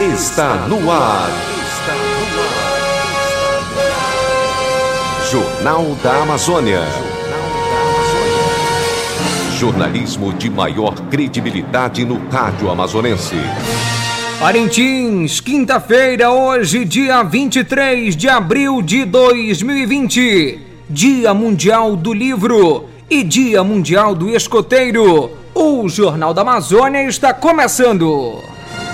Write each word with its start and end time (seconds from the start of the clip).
está 0.00 0.66
no 0.66 0.90
ar. 0.90 1.28
Jornal 5.30 5.94
da 6.02 6.22
Amazônia. 6.22 6.80
Jornalismo 9.58 10.32
de 10.32 10.48
maior 10.48 10.94
credibilidade 11.10 12.02
no 12.06 12.18
rádio 12.30 12.70
amazonense. 12.70 13.36
Parintins, 14.38 15.38
quinta-feira, 15.38 16.30
hoje, 16.30 16.86
dia 16.86 17.22
23 17.22 18.16
de 18.16 18.26
abril 18.26 18.80
de 18.80 19.04
2020. 19.04 20.60
Dia 20.88 21.34
Mundial 21.34 21.94
do 21.94 22.14
Livro 22.14 22.88
e 23.10 23.22
Dia 23.22 23.62
Mundial 23.62 24.14
do 24.14 24.30
Escoteiro. 24.30 25.30
O 25.54 25.86
Jornal 25.90 26.32
da 26.32 26.40
Amazônia 26.40 27.02
está 27.02 27.34
começando. 27.34 28.49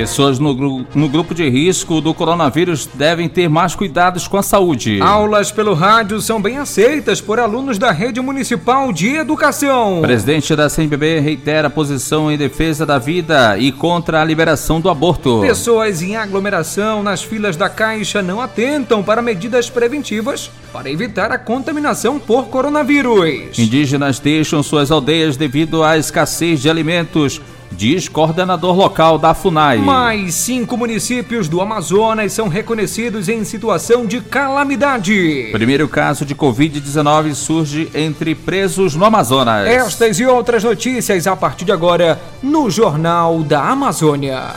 Pessoas 0.00 0.38
no, 0.38 0.54
no, 0.94 1.08
grupo 1.10 1.34
de 1.34 1.46
risco 1.50 2.00
do 2.00 2.14
coronavírus 2.14 2.88
devem 2.94 3.28
ter 3.28 3.50
mais 3.50 3.74
cuidados 3.74 4.26
com 4.26 4.38
a 4.38 4.42
saúde. 4.42 4.98
Aulas 5.02 5.52
pelo 5.52 5.74
rádio 5.74 6.22
são 6.22 6.40
bem 6.40 6.56
aceitas 6.56 7.20
por 7.20 7.38
alunos 7.38 7.76
da 7.76 7.90
Rede 7.90 8.18
Municipal 8.18 8.90
de 8.94 9.16
Educação. 9.16 10.00
Presidente 10.00 10.56
da 10.56 10.70
CNBB 10.70 11.20
reitera 11.20 11.68
a 11.68 11.70
posição 11.70 12.32
em 12.32 12.38
defesa 12.38 12.86
da 12.86 12.96
vida 12.96 13.58
e 13.58 13.70
contra 13.70 14.22
a 14.22 14.24
liberação 14.24 14.80
do 14.80 14.88
aborto. 14.88 15.42
Pessoas 15.42 16.00
em 16.00 16.16
aglomeração 16.16 17.02
nas 17.02 17.22
filas 17.22 17.54
da 17.54 17.68
Caixa 17.68 18.22
não 18.22 18.40
atentam 18.40 19.02
para 19.02 19.20
medidas 19.20 19.68
preventivas 19.68 20.50
para 20.72 20.90
evitar 20.90 21.30
a 21.30 21.36
contaminação 21.36 22.18
por 22.18 22.46
coronavírus. 22.46 23.58
Indígenas 23.58 24.18
deixam 24.18 24.62
suas 24.62 24.90
aldeias 24.90 25.36
devido 25.36 25.84
à 25.84 25.98
escassez 25.98 26.62
de 26.62 26.70
alimentos 26.70 27.38
diz 27.70 28.08
coordenador 28.08 28.76
local 28.76 29.18
da 29.18 29.34
FUNAI. 29.34 29.78
Mais 29.78 30.34
cinco 30.34 30.76
municípios 30.76 31.48
do 31.48 31.60
Amazonas 31.60 32.32
são 32.32 32.48
reconhecidos 32.48 33.28
em 33.28 33.44
situação 33.44 34.06
de 34.06 34.20
calamidade. 34.20 35.48
Primeiro 35.52 35.88
caso 35.88 36.24
de 36.24 36.34
Covid-19 36.34 37.34
surge 37.34 37.90
entre 37.94 38.34
presos 38.34 38.94
no 38.94 39.04
Amazonas. 39.04 39.66
Estas 39.66 40.18
e 40.18 40.26
outras 40.26 40.64
notícias 40.64 41.26
a 41.26 41.36
partir 41.36 41.64
de 41.64 41.72
agora 41.72 42.20
no 42.42 42.70
Jornal 42.70 43.42
da 43.42 43.62
Amazônia. 43.62 44.54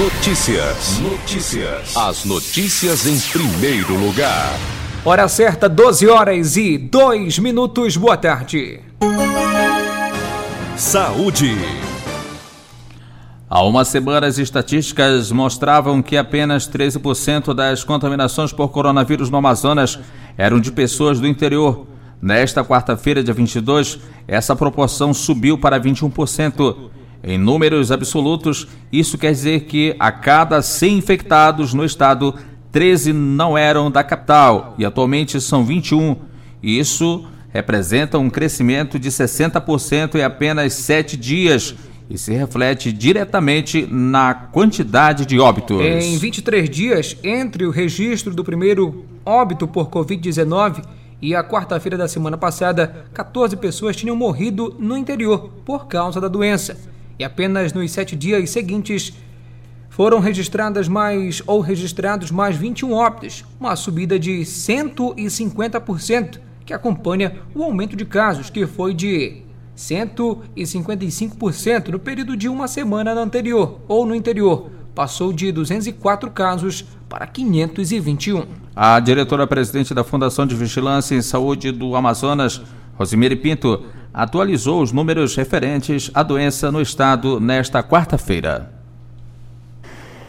Notícias. 0.00 0.98
Notícias. 1.00 1.96
As 1.96 2.24
notícias 2.24 3.06
em 3.06 3.18
primeiro 3.18 3.94
lugar. 3.94 4.79
Hora 5.02 5.26
certa, 5.28 5.66
12 5.66 6.08
horas 6.08 6.58
e 6.58 6.76
2 6.76 7.38
minutos. 7.38 7.96
Boa 7.96 8.18
tarde. 8.18 8.80
Saúde. 10.76 11.56
Há 13.48 13.64
uma 13.64 13.82
semana, 13.86 14.26
as 14.26 14.36
estatísticas 14.36 15.32
mostravam 15.32 16.02
que 16.02 16.18
apenas 16.18 16.68
13% 16.68 17.54
das 17.54 17.82
contaminações 17.82 18.52
por 18.52 18.68
coronavírus 18.68 19.30
no 19.30 19.38
Amazonas 19.38 19.98
eram 20.36 20.60
de 20.60 20.70
pessoas 20.70 21.18
do 21.18 21.26
interior. 21.26 21.86
Nesta 22.20 22.62
quarta-feira, 22.62 23.24
dia 23.24 23.32
22, 23.32 23.98
essa 24.28 24.54
proporção 24.54 25.14
subiu 25.14 25.56
para 25.56 25.80
21%. 25.80 26.90
Em 27.24 27.38
números 27.38 27.90
absolutos, 27.90 28.68
isso 28.92 29.16
quer 29.16 29.32
dizer 29.32 29.60
que 29.60 29.96
a 29.98 30.12
cada 30.12 30.60
100 30.60 30.98
infectados 30.98 31.72
no 31.72 31.86
estado, 31.86 32.34
13 32.72 33.12
não 33.12 33.56
eram 33.56 33.90
da 33.90 34.04
capital 34.04 34.74
e 34.78 34.84
atualmente 34.84 35.40
são 35.40 35.64
21. 35.64 36.16
Isso 36.62 37.26
representa 37.52 38.18
um 38.18 38.30
crescimento 38.30 38.98
de 38.98 39.10
60% 39.10 40.14
em 40.14 40.22
apenas 40.22 40.74
sete 40.74 41.16
dias 41.16 41.74
e 42.08 42.18
se 42.18 42.32
reflete 42.32 42.92
diretamente 42.92 43.86
na 43.88 44.34
quantidade 44.34 45.24
de 45.24 45.38
óbitos. 45.38 45.80
Em 45.80 46.18
23 46.18 46.68
dias, 46.68 47.16
entre 47.22 47.64
o 47.64 47.70
registro 47.70 48.34
do 48.34 48.42
primeiro 48.42 49.04
óbito 49.24 49.68
por 49.68 49.88
Covid-19 49.88 50.84
e 51.22 51.34
a 51.34 51.44
quarta-feira 51.44 51.96
da 51.96 52.08
semana 52.08 52.36
passada, 52.36 53.04
14 53.14 53.56
pessoas 53.56 53.94
tinham 53.94 54.16
morrido 54.16 54.74
no 54.78 54.96
interior 54.96 55.50
por 55.64 55.86
causa 55.86 56.20
da 56.20 56.28
doença. 56.28 56.76
E 57.18 57.24
apenas 57.24 57.72
nos 57.72 57.90
sete 57.92 58.16
dias 58.16 58.50
seguintes, 58.50 59.12
foram 59.90 60.18
registradas 60.20 60.88
mais 60.88 61.42
ou 61.46 61.60
registrados 61.60 62.30
mais 62.30 62.56
21 62.56 62.92
óbitos, 62.92 63.44
uma 63.58 63.74
subida 63.76 64.18
de 64.18 64.40
150% 64.40 66.40
que 66.64 66.72
acompanha 66.72 67.36
o 67.54 67.62
aumento 67.62 67.94
de 67.96 68.06
casos, 68.06 68.48
que 68.48 68.66
foi 68.66 68.94
de 68.94 69.42
155% 69.76 71.88
no 71.88 71.98
período 71.98 72.34
de 72.36 72.48
uma 72.48 72.68
semana 72.68 73.12
anterior 73.12 73.80
ou 73.88 74.06
no 74.06 74.14
interior. 74.14 74.70
Passou 74.94 75.32
de 75.32 75.50
204 75.50 76.30
casos 76.30 76.84
para 77.08 77.26
521. 77.26 78.44
A 78.74 78.98
diretora-presidente 79.00 79.92
da 79.92 80.04
Fundação 80.04 80.46
de 80.46 80.54
Vigilância 80.54 81.16
em 81.16 81.22
Saúde 81.22 81.72
do 81.72 81.96
Amazonas, 81.96 82.62
Rosemary 82.94 83.36
Pinto, 83.36 83.84
atualizou 84.14 84.80
os 84.82 84.92
números 84.92 85.34
referentes 85.34 86.12
à 86.14 86.22
doença 86.22 86.70
no 86.70 86.80
estado 86.80 87.40
nesta 87.40 87.82
quarta-feira. 87.82 88.79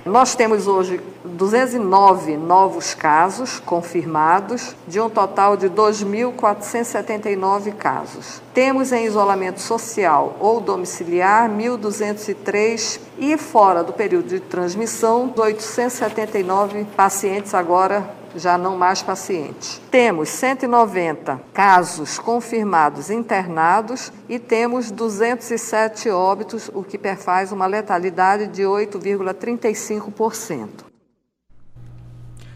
Nós 0.06 0.34
temos 0.34 0.66
hoje 0.66 1.00
209 1.24 2.36
novos 2.36 2.96
casos 2.96 3.60
confirmados, 3.60 4.76
de 4.88 5.00
um 5.00 5.08
total 5.08 5.56
de 5.56 5.70
2.479 5.70 7.76
casos. 7.76 8.42
Temos 8.52 8.92
em 8.92 9.06
isolamento 9.06 9.62
social 9.62 10.36
ou 10.40 10.60
domiciliar 10.60 11.48
1.203 11.48 13.00
e 13.20 13.38
fora 13.38 13.84
do 13.84 13.94
período 13.94 14.30
de 14.30 14.40
transmissão 14.40 15.32
879 15.38 16.86
pacientes 16.96 17.54
agora 17.54 18.20
já 18.36 18.58
não 18.58 18.78
mais 18.78 19.02
pacientes. 19.02 19.82
Temos 19.90 20.28
190 20.30 21.40
casos 21.54 22.20
confirmados 22.20 23.10
internados 23.10 24.12
e 24.28 24.38
temos 24.40 24.92
207 24.92 26.10
óbitos, 26.10 26.70
o 26.74 26.84
que 26.84 26.98
perfaz 26.98 27.52
uma 27.52 27.66
letalidade 27.66 28.48
de 28.48 28.64
8,35%. 28.64 30.92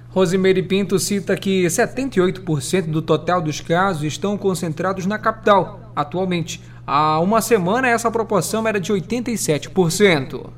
Rosemary 0.09 0.63
Pinto 0.63 0.97
cita 0.97 1.35
que 1.35 1.65
78% 1.65 2.83
do 2.83 3.01
total 3.01 3.41
dos 3.41 3.59
casos 3.59 4.03
estão 4.03 4.37
concentrados 4.37 5.05
na 5.05 5.19
capital. 5.19 5.91
Atualmente, 5.93 6.63
há 6.87 7.19
uma 7.19 7.41
semana 7.41 7.89
essa 7.89 8.09
proporção 8.09 8.65
era 8.65 8.79
de 8.79 8.93
87%. 8.93 10.51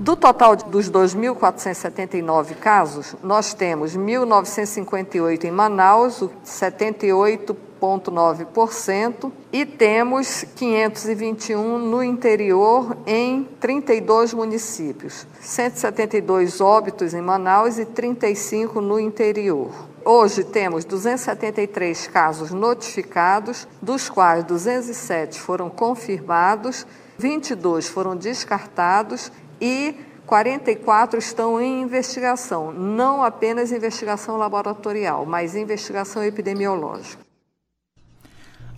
Do 0.00 0.14
total 0.14 0.54
dos 0.54 0.88
2.479 0.88 2.54
casos, 2.54 3.16
nós 3.20 3.52
temos 3.52 3.96
1.958 3.96 5.42
em 5.42 5.50
Manaus, 5.50 6.22
78,9%, 6.46 9.32
e 9.52 9.66
temos 9.66 10.44
521 10.54 11.80
no 11.80 12.04
interior, 12.04 12.96
em 13.08 13.42
32 13.58 14.34
municípios. 14.34 15.26
172 15.40 16.60
óbitos 16.60 17.12
em 17.12 17.20
Manaus 17.20 17.76
e 17.76 17.84
35 17.84 18.80
no 18.80 19.00
interior. 19.00 19.72
Hoje 20.04 20.44
temos 20.44 20.84
273 20.84 22.06
casos 22.06 22.52
notificados, 22.52 23.66
dos 23.82 24.08
quais 24.08 24.44
207 24.44 25.40
foram 25.40 25.68
confirmados, 25.68 26.86
22 27.18 27.88
foram 27.88 28.14
descartados 28.14 29.32
e 29.60 29.94
44 30.28 31.18
estão 31.18 31.58
em 31.58 31.80
investigação, 31.80 32.70
não 32.70 33.22
apenas 33.22 33.72
investigação 33.72 34.36
laboratorial, 34.36 35.24
mas 35.24 35.56
investigação 35.56 36.22
epidemiológica. 36.22 37.26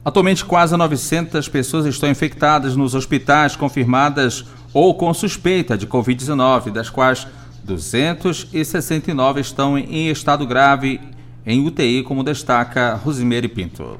Atualmente, 0.04 0.44
quase 0.44 0.76
900 0.76 1.48
pessoas 1.48 1.86
estão 1.86 2.08
infectadas 2.08 2.76
nos 2.76 2.94
hospitais 2.94 3.56
confirmadas 3.56 4.46
ou 4.72 4.94
com 4.94 5.12
suspeita 5.12 5.76
de 5.76 5.88
Covid-19, 5.88 6.70
das 6.70 6.88
quais 6.88 7.26
269 7.64 9.40
estão 9.40 9.76
em 9.76 10.08
estado 10.08 10.46
grave 10.46 11.00
em 11.44 11.66
UTI, 11.66 12.04
como 12.04 12.22
destaca 12.22 12.94
Rosemary 12.94 13.48
Pinto. 13.48 13.98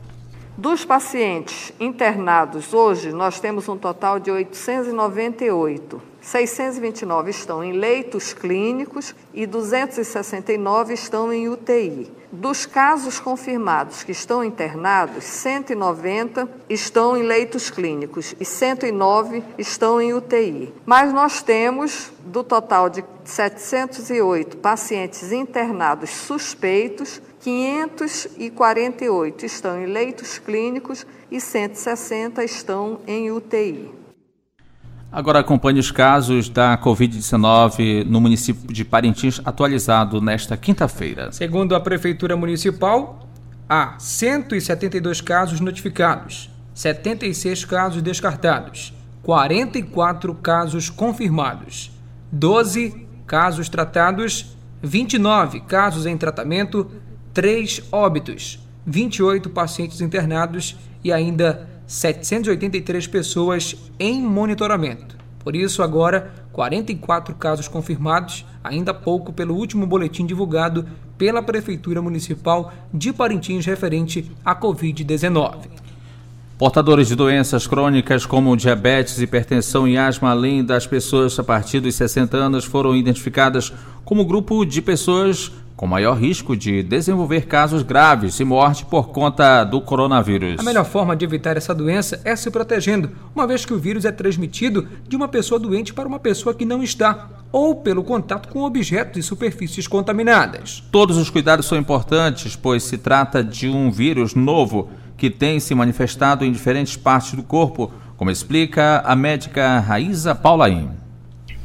Dos 0.56 0.84
pacientes 0.84 1.72
internados 1.80 2.72
hoje, 2.72 3.12
nós 3.12 3.40
temos 3.40 3.68
um 3.68 3.76
total 3.76 4.20
de 4.20 4.30
898 4.30 6.09
629 6.20 7.30
estão 7.30 7.64
em 7.64 7.72
leitos 7.72 8.32
clínicos 8.32 9.14
e 9.32 9.46
269 9.46 10.94
estão 10.94 11.32
em 11.32 11.48
UTI. 11.48 12.10
Dos 12.32 12.64
casos 12.64 13.18
confirmados 13.18 14.04
que 14.04 14.12
estão 14.12 14.44
internados, 14.44 15.24
190 15.24 16.48
estão 16.68 17.16
em 17.16 17.22
leitos 17.22 17.70
clínicos 17.70 18.36
e 18.38 18.44
109 18.44 19.42
estão 19.58 20.00
em 20.00 20.14
UTI. 20.14 20.72
Mas 20.86 21.12
nós 21.12 21.42
temos, 21.42 22.12
do 22.24 22.44
total 22.44 22.88
de 22.88 23.04
708 23.24 24.58
pacientes 24.58 25.32
internados 25.32 26.10
suspeitos, 26.10 27.20
548 27.40 29.46
estão 29.46 29.82
em 29.82 29.86
leitos 29.86 30.38
clínicos 30.38 31.04
e 31.30 31.40
160 31.40 32.44
estão 32.44 33.00
em 33.06 33.32
UTI. 33.32 33.99
Agora 35.12 35.40
acompanhe 35.40 35.80
os 35.80 35.90
casos 35.90 36.48
da 36.48 36.78
Covid-19 36.78 38.04
no 38.04 38.20
município 38.20 38.72
de 38.72 38.84
Parintins, 38.84 39.40
atualizado 39.44 40.20
nesta 40.20 40.56
quinta-feira. 40.56 41.32
Segundo 41.32 41.74
a 41.74 41.80
Prefeitura 41.80 42.36
Municipal, 42.36 43.26
há 43.68 43.96
172 43.98 45.20
casos 45.20 45.58
notificados, 45.58 46.48
76 46.72 47.64
casos 47.64 48.02
descartados, 48.02 48.94
44 49.24 50.32
casos 50.36 50.88
confirmados, 50.88 51.90
12 52.30 53.04
casos 53.26 53.68
tratados, 53.68 54.56
29 54.80 55.60
casos 55.62 56.06
em 56.06 56.16
tratamento, 56.16 56.88
3 57.34 57.82
óbitos, 57.90 58.60
28 58.86 59.50
pacientes 59.50 60.00
internados 60.00 60.76
e 61.02 61.12
ainda 61.12 61.68
783 61.90 63.08
pessoas 63.08 63.74
em 63.98 64.22
monitoramento. 64.22 65.16
Por 65.40 65.56
isso, 65.56 65.82
agora, 65.82 66.32
44 66.52 67.34
casos 67.34 67.66
confirmados, 67.66 68.46
ainda 68.62 68.94
pouco 68.94 69.32
pelo 69.32 69.56
último 69.56 69.88
boletim 69.88 70.24
divulgado 70.24 70.86
pela 71.18 71.42
Prefeitura 71.42 72.00
Municipal 72.00 72.72
de 72.94 73.12
Parintins 73.12 73.66
referente 73.66 74.30
à 74.44 74.54
Covid-19. 74.54 75.62
Portadores 76.56 77.08
de 77.08 77.16
doenças 77.16 77.66
crônicas 77.66 78.24
como 78.24 78.56
diabetes, 78.56 79.20
hipertensão 79.20 79.88
e 79.88 79.98
asma, 79.98 80.30
além 80.30 80.64
das 80.64 80.86
pessoas 80.86 81.36
a 81.40 81.42
partir 81.42 81.80
dos 81.80 81.96
60 81.96 82.36
anos, 82.36 82.64
foram 82.64 82.94
identificadas 82.94 83.72
como 84.04 84.24
grupo 84.24 84.64
de 84.64 84.80
pessoas 84.80 85.50
com 85.80 85.86
maior 85.86 86.12
risco 86.12 86.54
de 86.54 86.82
desenvolver 86.82 87.46
casos 87.46 87.82
graves 87.82 88.38
e 88.38 88.44
morte 88.44 88.84
por 88.84 89.08
conta 89.08 89.64
do 89.64 89.80
coronavírus. 89.80 90.60
A 90.60 90.62
melhor 90.62 90.84
forma 90.84 91.16
de 91.16 91.24
evitar 91.24 91.56
essa 91.56 91.74
doença 91.74 92.20
é 92.22 92.36
se 92.36 92.50
protegendo, 92.50 93.12
uma 93.34 93.46
vez 93.46 93.64
que 93.64 93.72
o 93.72 93.78
vírus 93.78 94.04
é 94.04 94.12
transmitido 94.12 94.86
de 95.08 95.16
uma 95.16 95.26
pessoa 95.26 95.58
doente 95.58 95.94
para 95.94 96.06
uma 96.06 96.18
pessoa 96.18 96.54
que 96.54 96.66
não 96.66 96.82
está, 96.82 97.30
ou 97.50 97.76
pelo 97.76 98.04
contato 98.04 98.50
com 98.50 98.60
objetos 98.60 99.24
e 99.24 99.26
superfícies 99.26 99.88
contaminadas. 99.88 100.84
Todos 100.92 101.16
os 101.16 101.30
cuidados 101.30 101.64
são 101.64 101.78
importantes, 101.78 102.54
pois 102.54 102.82
se 102.82 102.98
trata 102.98 103.42
de 103.42 103.66
um 103.66 103.90
vírus 103.90 104.34
novo 104.34 104.90
que 105.16 105.30
tem 105.30 105.58
se 105.58 105.74
manifestado 105.74 106.44
em 106.44 106.52
diferentes 106.52 106.94
partes 106.94 107.32
do 107.32 107.42
corpo, 107.42 107.90
como 108.18 108.30
explica 108.30 108.98
a 108.98 109.16
médica 109.16 109.78
Raíza 109.78 110.34
Paulaim. 110.34 110.99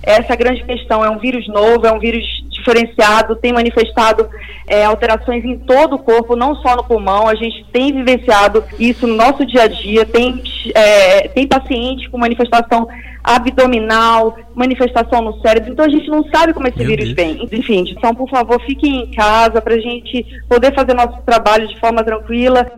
Essa 0.06 0.30
é 0.30 0.34
a 0.34 0.38
grande 0.38 0.64
questão, 0.64 1.04
é 1.04 1.10
um 1.10 1.18
vírus 1.18 1.48
novo, 1.48 1.88
é 1.88 1.92
um 1.92 2.00
vírus 2.00 2.24
diferenciado, 2.50 3.36
tem 3.36 3.54
manifestado 3.54 4.30
é, 4.68 4.86
alterações 4.86 5.44
em 5.44 5.58
todo 5.58 5.96
o 5.96 6.00
corpo, 6.00 6.36
não 6.36 6.56
só 6.56 6.76
no 6.76 6.84
pulmão. 6.84 7.28
A 7.28 7.36
gente 7.36 7.66
tem 7.72 7.92
vivenciado 7.94 8.64
isso 8.80 9.06
no 9.06 9.16
nosso 9.16 9.46
dia 9.46 9.64
a 9.64 9.68
dia. 9.68 10.06
Tem, 10.06 10.42
é, 10.74 11.28
tem 11.28 11.48
paciente 11.48 12.10
com 12.10 12.18
manifestação 12.18 12.88
abdominal, 13.24 14.38
manifestação 14.54 15.22
no 15.22 15.40
cérebro. 15.42 15.72
Então 15.72 15.86
a 15.86 15.90
gente 15.90 16.08
não 16.08 16.24
sabe 16.30 16.54
como 16.54 16.68
esse 16.68 16.78
Meu 16.78 16.88
vírus 16.88 17.14
Deus. 17.14 17.16
vem. 17.16 17.50
Enfim, 17.52 17.86
então 17.90 18.14
por 18.14 18.30
favor 18.30 18.62
fiquem 18.62 19.04
em 19.04 19.12
casa 19.12 19.62
para 19.62 19.74
a 19.76 19.80
gente 19.80 20.26
poder 20.48 20.74
fazer 20.74 20.94
nosso 20.94 21.20
trabalho 21.26 21.68
de 21.68 21.80
forma 21.80 22.04
tranquila. 22.04 22.72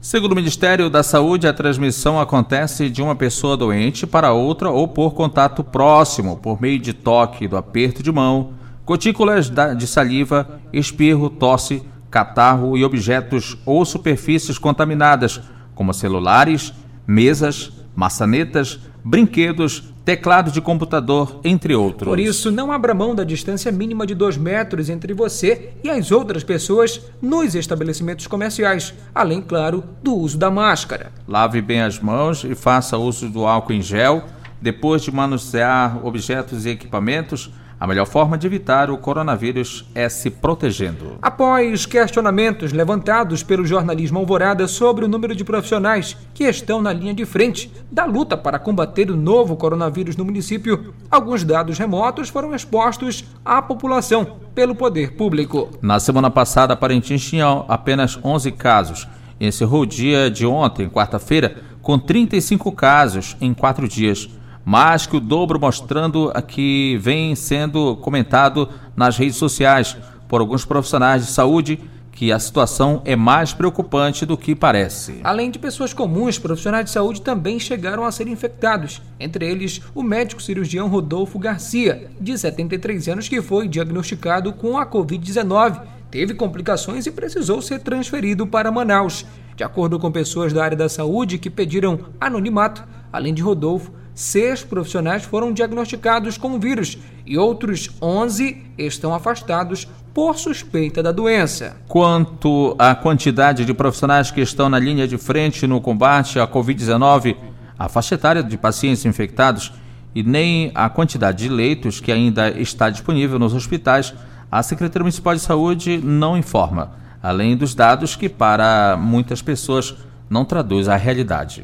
Segundo 0.00 0.30
o 0.30 0.36
Ministério 0.36 0.88
da 0.88 1.02
Saúde, 1.02 1.48
a 1.48 1.52
transmissão 1.52 2.20
acontece 2.20 2.88
de 2.88 3.02
uma 3.02 3.16
pessoa 3.16 3.56
doente 3.56 4.06
para 4.06 4.32
outra 4.32 4.70
ou 4.70 4.86
por 4.86 5.12
contato 5.12 5.64
próximo, 5.64 6.36
por 6.36 6.62
meio 6.62 6.78
de 6.78 6.92
toque, 6.92 7.48
do 7.48 7.56
aperto 7.56 8.00
de 8.00 8.12
mão, 8.12 8.52
gotículas 8.86 9.50
de 9.50 9.86
saliva, 9.88 10.60
espirro, 10.72 11.28
tosse, 11.28 11.82
catarro 12.08 12.78
e 12.78 12.84
objetos 12.84 13.58
ou 13.66 13.84
superfícies 13.84 14.56
contaminadas, 14.56 15.40
como 15.74 15.92
celulares, 15.92 16.72
mesas, 17.04 17.72
maçanetas, 17.96 18.78
brinquedos, 19.04 19.92
teclado 20.04 20.50
de 20.50 20.60
computador, 20.60 21.40
entre 21.44 21.74
outros. 21.74 22.08
Por 22.08 22.18
isso, 22.18 22.50
não 22.50 22.72
abra 22.72 22.94
mão 22.94 23.14
da 23.14 23.24
distância 23.24 23.70
mínima 23.70 24.06
de 24.06 24.14
dois 24.14 24.36
metros 24.36 24.88
entre 24.88 25.12
você 25.12 25.70
e 25.84 25.90
as 25.90 26.10
outras 26.10 26.42
pessoas 26.42 27.00
nos 27.20 27.54
estabelecimentos 27.54 28.26
comerciais, 28.26 28.94
além, 29.14 29.42
claro, 29.42 29.84
do 30.02 30.14
uso 30.14 30.38
da 30.38 30.50
máscara. 30.50 31.12
Lave 31.26 31.60
bem 31.60 31.82
as 31.82 31.98
mãos 31.98 32.42
e 32.44 32.54
faça 32.54 32.96
uso 32.96 33.28
do 33.28 33.46
álcool 33.46 33.74
em 33.74 33.82
gel. 33.82 34.24
Depois 34.60 35.02
de 35.02 35.12
manusear 35.12 36.04
objetos 36.04 36.66
e 36.66 36.70
equipamentos, 36.70 37.50
a 37.80 37.86
melhor 37.86 38.06
forma 38.06 38.36
de 38.36 38.46
evitar 38.46 38.90
o 38.90 38.98
coronavírus 38.98 39.84
é 39.94 40.08
se 40.08 40.30
protegendo. 40.30 41.18
Após 41.22 41.86
questionamentos 41.86 42.72
levantados 42.72 43.42
pelo 43.42 43.64
jornalismo 43.64 44.18
Alvorada 44.18 44.66
sobre 44.66 45.04
o 45.04 45.08
número 45.08 45.34
de 45.34 45.44
profissionais 45.44 46.16
que 46.34 46.44
estão 46.44 46.82
na 46.82 46.92
linha 46.92 47.14
de 47.14 47.24
frente 47.24 47.70
da 47.90 48.04
luta 48.04 48.36
para 48.36 48.58
combater 48.58 49.10
o 49.10 49.16
novo 49.16 49.56
coronavírus 49.56 50.16
no 50.16 50.24
município, 50.24 50.92
alguns 51.10 51.44
dados 51.44 51.78
remotos 51.78 52.28
foram 52.28 52.54
expostos 52.54 53.24
à 53.44 53.62
população 53.62 54.38
pelo 54.54 54.74
poder 54.74 55.12
público. 55.12 55.68
Na 55.80 56.00
semana 56.00 56.30
passada, 56.30 56.76
Parintins 56.76 57.24
tinha 57.24 57.64
apenas 57.68 58.18
11 58.24 58.50
casos. 58.52 59.06
Encerrou 59.40 59.82
o 59.82 59.86
dia 59.86 60.28
de 60.28 60.44
ontem, 60.44 60.88
quarta-feira, 60.88 61.62
com 61.80 61.96
35 61.96 62.72
casos 62.72 63.36
em 63.40 63.54
quatro 63.54 63.88
dias 63.88 64.28
mais 64.68 65.06
que 65.06 65.16
o 65.16 65.20
dobro, 65.20 65.58
mostrando 65.58 66.30
que 66.46 66.98
vem 67.00 67.34
sendo 67.34 67.96
comentado 67.96 68.68
nas 68.94 69.16
redes 69.16 69.36
sociais 69.36 69.96
por 70.28 70.42
alguns 70.42 70.66
profissionais 70.66 71.24
de 71.24 71.32
saúde 71.32 71.80
que 72.12 72.30
a 72.30 72.38
situação 72.38 73.00
é 73.06 73.16
mais 73.16 73.54
preocupante 73.54 74.26
do 74.26 74.36
que 74.36 74.54
parece. 74.54 75.20
Além 75.24 75.50
de 75.50 75.58
pessoas 75.58 75.94
comuns, 75.94 76.38
profissionais 76.38 76.84
de 76.84 76.90
saúde 76.90 77.22
também 77.22 77.58
chegaram 77.58 78.04
a 78.04 78.12
ser 78.12 78.28
infectados, 78.28 79.00
entre 79.18 79.50
eles 79.50 79.80
o 79.94 80.02
médico 80.02 80.42
cirurgião 80.42 80.86
Rodolfo 80.86 81.38
Garcia, 81.38 82.10
de 82.20 82.36
73 82.36 83.08
anos, 83.08 83.26
que 83.26 83.40
foi 83.40 83.68
diagnosticado 83.68 84.52
com 84.52 84.76
a 84.76 84.84
Covid-19, 84.84 85.80
teve 86.10 86.34
complicações 86.34 87.06
e 87.06 87.10
precisou 87.10 87.62
ser 87.62 87.78
transferido 87.78 88.46
para 88.46 88.70
Manaus. 88.70 89.24
De 89.56 89.64
acordo 89.64 89.98
com 89.98 90.12
pessoas 90.12 90.52
da 90.52 90.62
área 90.62 90.76
da 90.76 90.90
saúde 90.90 91.38
que 91.38 91.48
pediram 91.48 92.00
anonimato, 92.20 92.84
além 93.10 93.32
de 93.32 93.40
Rodolfo, 93.40 93.92
seis 94.18 94.64
profissionais 94.64 95.22
foram 95.22 95.52
diagnosticados 95.52 96.36
com 96.36 96.56
o 96.56 96.58
vírus 96.58 96.98
e 97.24 97.38
outros 97.38 97.88
11 98.02 98.64
estão 98.76 99.14
afastados 99.14 99.86
por 100.12 100.36
suspeita 100.36 101.00
da 101.00 101.12
doença. 101.12 101.76
Quanto 101.86 102.74
à 102.80 102.96
quantidade 102.96 103.64
de 103.64 103.72
profissionais 103.72 104.32
que 104.32 104.40
estão 104.40 104.68
na 104.68 104.76
linha 104.76 105.06
de 105.06 105.16
frente 105.16 105.68
no 105.68 105.80
combate 105.80 106.40
à 106.40 106.48
Covid-19, 106.48 107.36
a 107.78 107.88
faixa 107.88 108.16
etária 108.16 108.42
de 108.42 108.58
pacientes 108.58 109.04
infectados 109.04 109.72
e 110.12 110.24
nem 110.24 110.72
a 110.74 110.88
quantidade 110.88 111.44
de 111.44 111.48
leitos 111.48 112.00
que 112.00 112.10
ainda 112.10 112.50
está 112.50 112.90
disponível 112.90 113.38
nos 113.38 113.54
hospitais, 113.54 114.12
a 114.50 114.60
Secretaria 114.64 115.04
Municipal 115.04 115.36
de 115.36 115.42
Saúde 115.42 116.00
não 116.02 116.36
informa, 116.36 116.90
além 117.22 117.56
dos 117.56 117.72
dados 117.72 118.16
que 118.16 118.28
para 118.28 118.98
muitas 119.00 119.40
pessoas 119.40 119.94
não 120.28 120.44
traduz 120.44 120.88
a 120.88 120.96
realidade. 120.96 121.62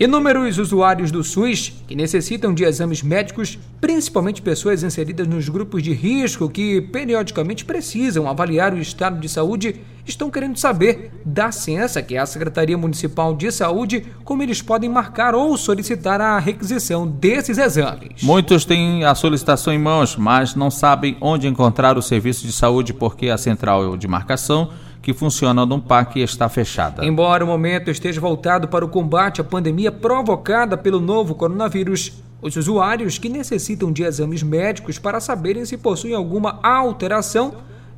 Inúmeros 0.00 0.58
usuários 0.58 1.10
do 1.10 1.24
SUS 1.24 1.72
que 1.88 1.96
necessitam 1.96 2.54
de 2.54 2.62
exames 2.62 3.02
médicos, 3.02 3.58
principalmente 3.80 4.40
pessoas 4.40 4.84
inseridas 4.84 5.26
nos 5.26 5.48
grupos 5.48 5.82
de 5.82 5.92
risco 5.92 6.48
que 6.48 6.80
periodicamente 6.80 7.64
precisam 7.64 8.28
avaliar 8.28 8.72
o 8.72 8.78
estado 8.78 9.18
de 9.18 9.28
saúde, 9.28 9.74
estão 10.06 10.30
querendo 10.30 10.56
saber 10.56 11.10
da 11.24 11.50
ciência 11.50 12.00
que 12.00 12.14
é 12.14 12.20
a 12.20 12.26
Secretaria 12.26 12.78
Municipal 12.78 13.34
de 13.34 13.50
Saúde, 13.50 14.06
como 14.24 14.40
eles 14.40 14.62
podem 14.62 14.88
marcar 14.88 15.34
ou 15.34 15.56
solicitar 15.56 16.20
a 16.20 16.38
requisição 16.38 17.04
desses 17.04 17.58
exames. 17.58 18.22
Muitos 18.22 18.64
têm 18.64 19.04
a 19.04 19.16
solicitação 19.16 19.72
em 19.72 19.80
mãos, 19.80 20.16
mas 20.16 20.54
não 20.54 20.70
sabem 20.70 21.16
onde 21.20 21.48
encontrar 21.48 21.98
o 21.98 22.02
serviço 22.02 22.46
de 22.46 22.52
saúde 22.52 22.94
porque 22.94 23.30
a 23.30 23.36
central 23.36 23.96
de 23.96 24.06
marcação 24.06 24.70
que 25.08 25.14
funciona 25.14 25.64
no 25.64 25.80
PAC 25.80 26.20
está 26.20 26.50
fechada. 26.50 27.02
Embora 27.02 27.42
o 27.42 27.46
momento 27.46 27.90
esteja 27.90 28.20
voltado 28.20 28.68
para 28.68 28.84
o 28.84 28.88
combate 28.90 29.40
à 29.40 29.44
pandemia 29.44 29.90
provocada 29.90 30.76
pelo 30.76 31.00
novo 31.00 31.34
coronavírus, 31.34 32.22
os 32.42 32.56
usuários 32.56 33.16
que 33.16 33.30
necessitam 33.30 33.90
de 33.90 34.02
exames 34.02 34.42
médicos 34.42 34.98
para 34.98 35.18
saberem 35.18 35.64
se 35.64 35.78
possuem 35.78 36.12
alguma 36.12 36.60
alteração 36.62 37.54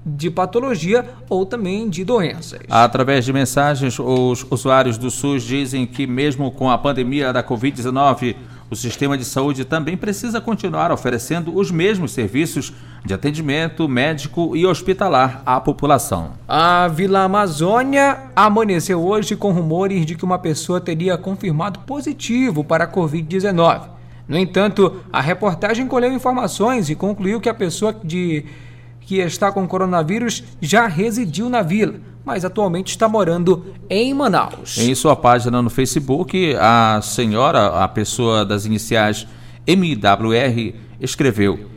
de 0.06 0.30
patologia 0.30 1.04
ou 1.28 1.44
também 1.44 1.88
de 1.88 2.04
doenças. 2.04 2.60
Através 2.70 3.24
de 3.24 3.32
mensagens, 3.32 3.98
os 3.98 4.46
usuários 4.48 4.96
do 4.96 5.10
SUS 5.10 5.42
dizem 5.42 5.86
que, 5.86 6.06
mesmo 6.06 6.52
com 6.52 6.70
a 6.70 6.78
pandemia 6.78 7.32
da 7.32 7.42
Covid-19, 7.42 8.36
o 8.70 8.76
sistema 8.76 9.18
de 9.18 9.24
saúde 9.24 9.64
também 9.64 9.96
precisa 9.96 10.40
continuar 10.40 10.92
oferecendo 10.92 11.56
os 11.56 11.72
mesmos 11.72 12.12
serviços 12.12 12.72
de 13.04 13.12
atendimento 13.12 13.88
médico 13.88 14.56
e 14.56 14.64
hospitalar 14.64 15.42
à 15.44 15.60
população. 15.60 16.34
A 16.46 16.86
Vila 16.86 17.24
Amazônia 17.24 18.18
amanheceu 18.36 19.04
hoje 19.04 19.34
com 19.34 19.50
rumores 19.50 20.06
de 20.06 20.14
que 20.14 20.24
uma 20.24 20.38
pessoa 20.38 20.80
teria 20.80 21.18
confirmado 21.18 21.80
positivo 21.80 22.62
para 22.62 22.84
a 22.84 22.92
Covid-19. 22.92 23.88
No 24.28 24.38
entanto, 24.38 25.00
a 25.12 25.20
reportagem 25.20 25.88
colheu 25.88 26.12
informações 26.12 26.88
e 26.88 26.94
concluiu 26.94 27.40
que 27.40 27.48
a 27.48 27.54
pessoa 27.54 27.92
de 28.04 28.44
que 29.00 29.18
está 29.18 29.50
com 29.50 29.66
coronavírus 29.66 30.44
já 30.60 30.86
residiu 30.86 31.48
na 31.48 31.62
vila, 31.62 31.94
mas 32.24 32.44
atualmente 32.44 32.88
está 32.88 33.08
morando 33.08 33.64
em 33.88 34.12
Manaus. 34.14 34.78
Em 34.78 34.94
sua 34.94 35.16
página 35.16 35.60
no 35.62 35.70
Facebook, 35.70 36.54
a 36.58 37.00
senhora, 37.02 37.82
a 37.82 37.88
pessoa 37.88 38.44
das 38.44 38.64
iniciais 38.64 39.26
MWR, 39.66 40.74
escreveu: 41.00 41.70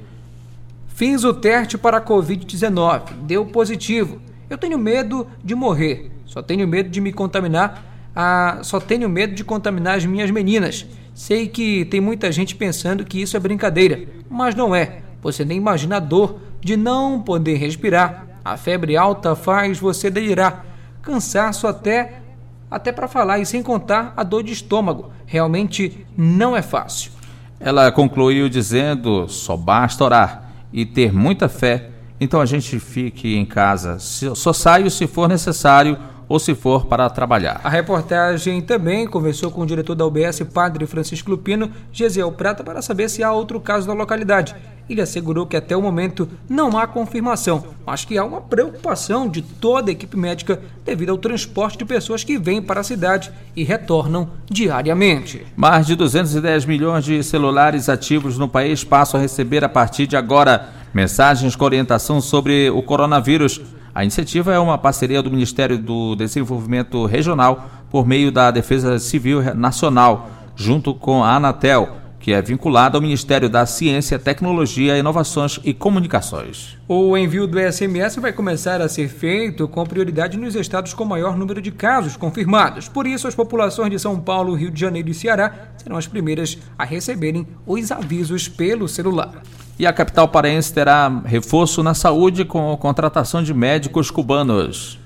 Fiz 0.88 1.24
o 1.24 1.34
teste 1.34 1.78
para 1.78 1.98
a 1.98 2.02
Covid-19, 2.02 3.14
deu 3.24 3.46
positivo. 3.46 4.20
Eu 4.50 4.58
tenho 4.58 4.78
medo 4.78 5.28
de 5.44 5.56
morrer, 5.56 6.12
só 6.26 6.42
tenho 6.42 6.68
medo 6.68 6.90
de 6.90 7.02
me 7.02 7.12
contaminar, 7.12 7.84
ah, 8.16 8.60
só 8.62 8.80
tenho 8.80 9.10
medo 9.10 9.34
de 9.34 9.44
contaminar 9.44 9.98
as 9.98 10.06
minhas 10.06 10.30
meninas. 10.30 10.86
Sei 11.14 11.48
que 11.48 11.86
tem 11.86 12.02
muita 12.02 12.32
gente 12.32 12.56
pensando 12.56 13.06
que 13.06 13.22
isso 13.22 13.38
é 13.38 13.40
brincadeira, 13.40 14.04
mas 14.30 14.56
não 14.56 14.76
é. 14.76 15.02
Você 15.22 15.46
nem 15.46 15.58
imagina 15.58 15.98
a 15.98 16.00
dor 16.00 16.40
de 16.60 16.76
não 16.76 17.22
poder 17.22 17.56
respirar. 17.56 18.28
A 18.44 18.58
febre 18.58 18.98
alta 18.98 19.36
faz 19.36 19.80
você 19.80 20.10
delirar, 20.10 20.66
cansaço 21.02 21.68
até 21.68 22.20
até 22.70 22.92
para 22.92 23.08
falar 23.08 23.38
e 23.38 23.46
sem 23.46 23.62
contar 23.62 24.14
a 24.18 24.24
dor 24.24 24.42
de 24.44 24.52
estômago. 24.52 25.12
Realmente 25.28 26.06
não 26.18 26.56
é 26.58 26.62
fácil. 26.62 27.12
Ela 27.60 27.92
concluiu 27.92 28.50
dizendo: 28.50 29.30
só 29.30 29.56
basta 29.56 30.04
orar 30.04 30.52
e 30.74 30.86
ter 30.86 31.14
muita 31.14 31.48
fé. 31.48 31.90
Então 32.20 32.42
a 32.42 32.46
gente 32.46 32.80
fique 32.80 33.36
em 33.36 33.46
casa. 33.46 34.00
Só 34.00 34.52
saio 34.52 34.90
se 34.90 35.06
for 35.06 35.30
necessário 35.30 35.98
ou 36.28 36.40
se 36.40 36.56
for 36.56 36.86
para 36.86 37.10
trabalhar. 37.10 37.62
A 37.64 37.70
reportagem 37.70 38.60
também 38.62 39.06
conversou 39.08 39.52
com 39.52 39.62
o 39.62 39.66
diretor 39.66 39.94
da 39.94 40.06
UBS, 40.06 40.42
Padre 40.54 40.88
Francisco 40.88 41.30
Lupino, 41.30 41.70
Gesiel 41.92 42.32
Prata, 42.32 42.64
para 42.64 42.82
saber 42.82 43.10
se 43.10 43.24
há 43.24 43.32
outro 43.32 43.60
caso 43.60 43.88
na 43.88 43.94
localidade. 43.94 44.56
Ele 44.90 45.02
assegurou 45.02 45.46
que 45.46 45.56
até 45.56 45.76
o 45.76 45.82
momento 45.82 46.28
não 46.50 46.78
há 46.78 46.86
confirmação, 46.86 47.64
mas 47.86 48.04
que 48.04 48.18
há 48.18 48.26
uma 48.26 48.42
preocupação 48.42 49.28
de 49.30 49.42
toda 49.42 49.90
a 49.90 49.94
equipe 49.94 50.18
médica 50.18 50.62
devido 50.84 51.12
ao 51.12 51.18
transporte 51.18 51.78
de 51.78 51.86
pessoas 51.86 52.24
que 52.24 52.38
vêm 52.38 52.62
para 52.62 52.82
a 52.82 52.84
cidade 52.84 53.32
e 53.56 53.64
retornam 53.64 54.30
diariamente. 54.50 55.46
Mais 55.56 55.88
de 55.88 55.96
210 55.96 56.66
milhões 56.66 57.06
de 57.06 57.24
celulares 57.24 57.88
ativos 57.88 58.38
no 58.38 58.48
país 58.48 58.84
passam 58.84 59.20
a 59.20 59.24
receber 59.24 59.64
a 59.64 59.70
partir 59.70 60.06
de 60.06 60.18
agora 60.18 60.70
mensagens 60.94 61.56
com 61.56 61.66
orientação 61.66 62.20
sobre 62.22 62.70
o 62.70 62.84
coronavírus. 62.84 63.62
A 63.96 64.04
iniciativa 64.04 64.54
é 64.54 64.60
uma 64.60 64.78
parceria 64.78 65.22
do 65.22 65.32
Ministério 65.32 65.78
do 65.78 66.16
Desenvolvimento 66.16 67.06
Regional 67.06 67.70
por 67.90 68.06
meio 68.06 68.32
da 68.32 68.52
Defesa 68.52 69.00
Civil 69.00 69.56
Nacional, 69.56 70.30
junto 70.56 70.94
com 70.94 71.24
a 71.24 71.36
Anatel, 71.36 72.03
que 72.24 72.32
é 72.32 72.42
vinculada 72.42 72.98
ao 72.98 73.02
Ministério 73.02 73.50
da 73.50 73.66
Ciência, 73.66 74.18
Tecnologia, 74.18 74.98
Inovações 74.98 75.60
e 75.62 75.74
Comunicações. 75.74 76.78
O 76.88 77.18
envio 77.18 77.46
do 77.46 77.60
SMS 77.60 78.16
vai 78.16 78.32
começar 78.32 78.80
a 78.80 78.88
ser 78.88 79.10
feito 79.10 79.68
com 79.68 79.86
prioridade 79.86 80.38
nos 80.38 80.56
estados 80.56 80.94
com 80.94 81.04
maior 81.04 81.38
número 81.38 81.62
de 81.62 81.70
casos 81.70 82.16
confirmados. 82.16 82.88
Por 82.88 83.06
isso, 83.06 83.28
as 83.28 83.36
populações 83.36 83.92
de 83.92 84.00
São 84.00 84.18
Paulo, 84.18 84.56
Rio 84.56 84.72
de 84.72 84.80
Janeiro 84.80 85.10
e 85.10 85.14
Ceará 85.14 85.54
serão 85.76 85.98
as 85.98 86.08
primeiras 86.08 86.58
a 86.78 86.86
receberem 86.86 87.46
os 87.68 87.92
avisos 87.92 88.48
pelo 88.48 88.88
celular. 88.88 89.44
E 89.78 89.86
a 89.86 89.92
capital 89.92 90.30
paraense 90.30 90.74
terá 90.74 91.10
reforço 91.26 91.84
na 91.84 91.94
saúde 91.94 92.46
com 92.46 92.72
a 92.72 92.78
contratação 92.78 93.44
de 93.44 93.54
médicos 93.54 94.10
cubanos. 94.10 95.03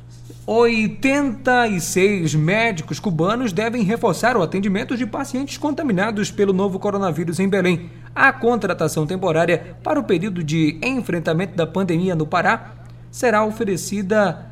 86 0.47 2.33
médicos 2.33 3.01
cubanos 3.01 3.51
devem 3.51 3.83
reforçar 3.83 4.37
o 4.37 4.41
atendimento 4.41 4.95
de 4.95 5.05
pacientes 5.05 5.57
contaminados 5.57 6.31
pelo 6.31 6.53
novo 6.53 6.79
coronavírus 6.79 7.37
em 7.37 7.49
Belém. 7.49 7.89
A 8.15 8.31
contratação 8.31 9.05
temporária 9.05 9.75
para 9.83 9.99
o 9.99 10.05
período 10.05 10.41
de 10.41 10.79
enfrentamento 10.81 11.53
da 11.53 11.67
pandemia 11.67 12.15
no 12.15 12.25
Pará 12.25 12.75
será 13.11 13.43
oferecida 13.43 14.45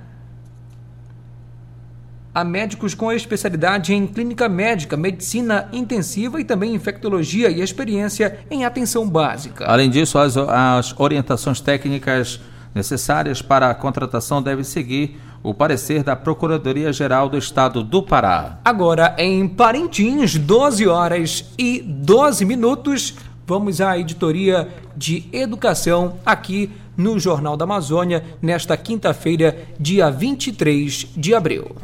a 2.34 2.44
médicos 2.44 2.94
com 2.94 3.10
especialidade 3.10 3.94
em 3.94 4.06
clínica 4.06 4.50
médica, 4.50 4.98
medicina 4.98 5.70
intensiva 5.72 6.42
e 6.42 6.44
também 6.44 6.76
infectologia 6.76 7.50
e 7.50 7.62
experiência 7.62 8.40
em 8.52 8.66
atenção 8.66 9.10
básica. 9.10 9.64
Além 9.66 9.90
disso, 9.90 10.20
as, 10.20 10.36
as 10.36 10.94
orientações 11.00 11.62
técnicas 11.62 12.42
necessárias 12.74 13.42
para 13.42 13.70
a 13.70 13.74
contratação 13.74 14.42
devem 14.42 14.66
seguir 14.66 15.18
o 15.46 15.54
parecer 15.54 16.04
da 16.04 16.16
Procuradoria-Geral 16.16 17.30
do 17.30 17.38
Estado 17.38 17.84
do 17.84 18.02
Pará. 18.02 18.58
Agora, 18.66 19.16
em 19.16 19.48
Parintins, 19.48 20.36
12 20.40 20.88
horas 20.88 21.46
e 21.56 21.84
12 21.86 22.44
minutos, 22.44 23.14
vamos 23.46 23.80
à 23.80 23.96
editoria 23.96 24.68
de 24.98 25.30
educação 25.32 26.18
aqui 26.26 26.72
no 26.98 27.20
Jornal 27.20 27.56
da 27.56 27.64
Amazônia, 27.64 28.24
nesta 28.42 28.76
quinta-feira, 28.76 29.56
dia 29.80 30.10
23 30.10 31.10
de 31.16 31.36
abril. 31.36 31.76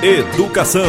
Educação. 0.00 0.84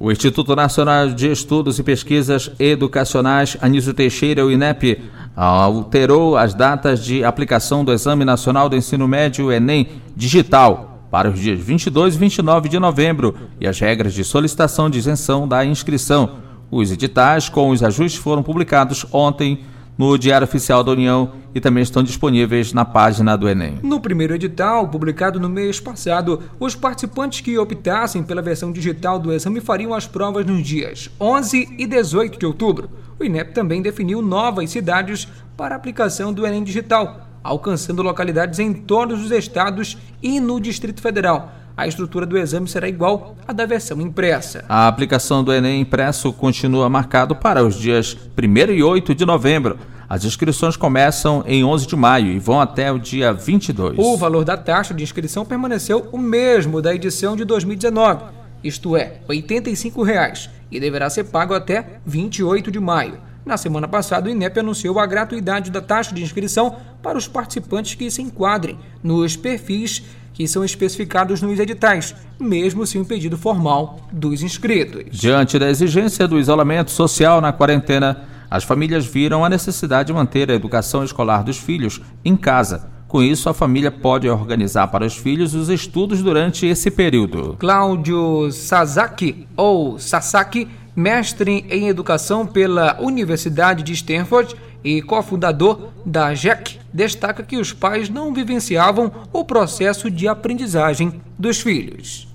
O 0.00 0.10
Instituto 0.10 0.56
Nacional 0.56 1.10
de 1.10 1.30
Estudos 1.30 1.78
e 1.78 1.82
Pesquisas 1.84 2.50
Educacionais 2.58 3.56
Anísio 3.60 3.94
Teixeira, 3.94 4.44
o 4.44 4.50
INEP, 4.50 5.00
alterou 5.34 6.36
as 6.36 6.54
datas 6.54 7.04
de 7.04 7.24
aplicação 7.24 7.84
do 7.84 7.92
Exame 7.92 8.24
Nacional 8.24 8.68
do 8.68 8.76
Ensino 8.76 9.08
Médio 9.08 9.50
Enem 9.50 9.88
Digital 10.14 11.06
para 11.10 11.28
os 11.28 11.38
dias 11.38 11.60
22 11.60 12.14
e 12.14 12.18
29 12.18 12.68
de 12.68 12.78
novembro 12.78 13.34
e 13.60 13.66
as 13.66 13.78
regras 13.78 14.14
de 14.14 14.24
solicitação 14.24 14.88
de 14.88 14.98
isenção 14.98 15.46
da 15.46 15.64
inscrição. 15.64 16.36
Os 16.70 16.90
editais 16.90 17.50
com 17.50 17.68
os 17.68 17.82
ajustes 17.82 18.20
foram 18.20 18.42
publicados 18.42 19.04
ontem 19.12 19.60
no 19.96 20.16
Diário 20.16 20.44
Oficial 20.44 20.82
da 20.82 20.92
União 20.92 21.32
e 21.54 21.60
também 21.60 21.82
estão 21.82 22.02
disponíveis 22.02 22.72
na 22.72 22.84
página 22.84 23.36
do 23.36 23.48
Enem. 23.48 23.78
No 23.82 24.00
primeiro 24.00 24.34
edital, 24.34 24.88
publicado 24.88 25.38
no 25.38 25.48
mês 25.48 25.78
passado, 25.78 26.42
os 26.58 26.74
participantes 26.74 27.40
que 27.40 27.58
optassem 27.58 28.22
pela 28.22 28.42
versão 28.42 28.72
digital 28.72 29.18
do 29.18 29.32
exame 29.32 29.60
fariam 29.60 29.94
as 29.94 30.06
provas 30.06 30.46
nos 30.46 30.66
dias 30.66 31.10
11 31.20 31.76
e 31.78 31.86
18 31.86 32.38
de 32.38 32.46
outubro. 32.46 32.90
O 33.18 33.24
INEP 33.24 33.52
também 33.52 33.82
definiu 33.82 34.22
novas 34.22 34.70
cidades 34.70 35.28
para 35.56 35.76
aplicação 35.76 36.32
do 36.32 36.46
Enem 36.46 36.64
digital, 36.64 37.28
alcançando 37.44 38.02
localidades 38.02 38.58
em 38.58 38.72
todos 38.72 39.22
os 39.24 39.30
estados 39.30 39.98
e 40.22 40.40
no 40.40 40.60
Distrito 40.60 41.02
Federal 41.02 41.61
a 41.76 41.86
estrutura 41.86 42.26
do 42.26 42.38
exame 42.38 42.68
será 42.68 42.88
igual 42.88 43.36
à 43.46 43.52
da 43.52 43.64
versão 43.64 44.00
impressa. 44.00 44.64
A 44.68 44.88
aplicação 44.88 45.42
do 45.42 45.52
Enem 45.52 45.80
impresso 45.80 46.32
continua 46.32 46.88
marcado 46.88 47.34
para 47.34 47.64
os 47.64 47.76
dias 47.76 48.16
1 48.36 48.72
e 48.72 48.82
8 48.82 49.14
de 49.14 49.24
novembro. 49.24 49.78
As 50.08 50.24
inscrições 50.24 50.76
começam 50.76 51.42
em 51.46 51.64
11 51.64 51.86
de 51.86 51.96
maio 51.96 52.26
e 52.26 52.38
vão 52.38 52.60
até 52.60 52.92
o 52.92 52.98
dia 52.98 53.32
22. 53.32 53.98
O 53.98 54.16
valor 54.16 54.44
da 54.44 54.58
taxa 54.58 54.92
de 54.92 55.02
inscrição 55.02 55.44
permaneceu 55.44 56.08
o 56.12 56.18
mesmo 56.18 56.82
da 56.82 56.94
edição 56.94 57.34
de 57.34 57.44
2019, 57.46 58.24
isto 58.62 58.94
é, 58.94 59.20
85 59.26 60.02
reais, 60.02 60.50
e 60.70 60.78
deverá 60.78 61.08
ser 61.08 61.24
pago 61.24 61.54
até 61.54 61.98
28 62.04 62.70
de 62.70 62.78
maio. 62.78 63.18
Na 63.44 63.56
semana 63.56 63.88
passada, 63.88 64.28
o 64.28 64.30
INEP 64.30 64.60
anunciou 64.60 65.00
a 65.00 65.06
gratuidade 65.06 65.70
da 65.70 65.80
taxa 65.80 66.14
de 66.14 66.22
inscrição 66.22 66.76
para 67.02 67.18
os 67.18 67.26
participantes 67.26 67.94
que 67.94 68.10
se 68.10 68.22
enquadrem 68.22 68.78
nos 69.02 69.34
perfis 69.34 70.02
que 70.32 70.46
são 70.48 70.64
especificados 70.64 71.42
nos 71.42 71.58
editais, 71.58 72.14
mesmo 72.38 72.86
sem 72.86 73.00
o 73.00 73.04
pedido 73.04 73.36
formal 73.36 74.00
dos 74.12 74.42
inscritos. 74.42 75.04
Diante 75.10 75.58
da 75.58 75.68
exigência 75.68 76.26
do 76.26 76.38
isolamento 76.38 76.90
social 76.90 77.40
na 77.40 77.52
quarentena, 77.52 78.24
as 78.50 78.64
famílias 78.64 79.06
viram 79.06 79.44
a 79.44 79.48
necessidade 79.48 80.08
de 80.08 80.12
manter 80.12 80.50
a 80.50 80.54
educação 80.54 81.02
escolar 81.02 81.42
dos 81.42 81.58
filhos 81.58 82.00
em 82.24 82.36
casa. 82.36 82.90
Com 83.08 83.22
isso, 83.22 83.50
a 83.50 83.54
família 83.54 83.90
pode 83.90 84.26
organizar 84.26 84.88
para 84.88 85.04
os 85.04 85.14
filhos 85.14 85.54
os 85.54 85.68
estudos 85.68 86.22
durante 86.22 86.66
esse 86.66 86.90
período. 86.90 87.56
Cláudio 87.58 88.50
Sasaki, 88.50 89.46
ou 89.54 89.98
Sasaki, 89.98 90.66
mestre 90.94 91.64
em 91.70 91.88
educação 91.88 92.46
pela 92.46 93.00
Universidade 93.00 93.82
de 93.82 93.92
Stanford 93.92 94.54
e 94.84 95.00
cofundador 95.00 95.90
da 96.04 96.34
JEC, 96.34 96.78
destaca 96.92 97.42
que 97.42 97.56
os 97.56 97.72
pais 97.72 98.08
não 98.08 98.32
vivenciavam 98.32 99.10
o 99.32 99.44
processo 99.44 100.10
de 100.10 100.28
aprendizagem 100.28 101.20
dos 101.38 101.60
filhos. 101.60 102.28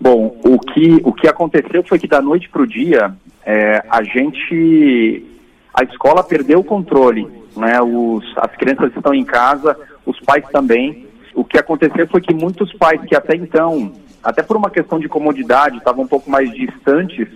Bom, 0.00 0.36
o 0.44 0.58
que, 0.58 1.00
o 1.02 1.12
que 1.12 1.26
aconteceu 1.26 1.82
foi 1.82 1.98
que 1.98 2.06
da 2.06 2.20
noite 2.20 2.48
para 2.48 2.62
o 2.62 2.66
dia 2.66 3.14
é, 3.44 3.82
a 3.88 4.02
gente, 4.02 5.24
a 5.72 5.82
escola 5.84 6.22
perdeu 6.22 6.60
o 6.60 6.64
controle, 6.64 7.26
né? 7.56 7.80
Os, 7.80 8.24
as 8.36 8.54
crianças 8.56 8.92
estão 8.94 9.14
em 9.14 9.24
casa, 9.24 9.76
os 10.04 10.20
pais 10.20 10.44
também. 10.52 11.06
O 11.34 11.44
que 11.44 11.58
aconteceu 11.58 12.06
foi 12.08 12.20
que 12.20 12.34
muitos 12.34 12.72
pais 12.74 13.00
que 13.06 13.16
até 13.16 13.34
então 13.34 13.92
até 14.26 14.42
por 14.42 14.56
uma 14.56 14.68
questão 14.68 14.98
de 14.98 15.08
comodidade, 15.08 15.76
estavam 15.78 16.02
um 16.02 16.08
pouco 16.08 16.28
mais 16.28 16.50
distantes 16.50 17.28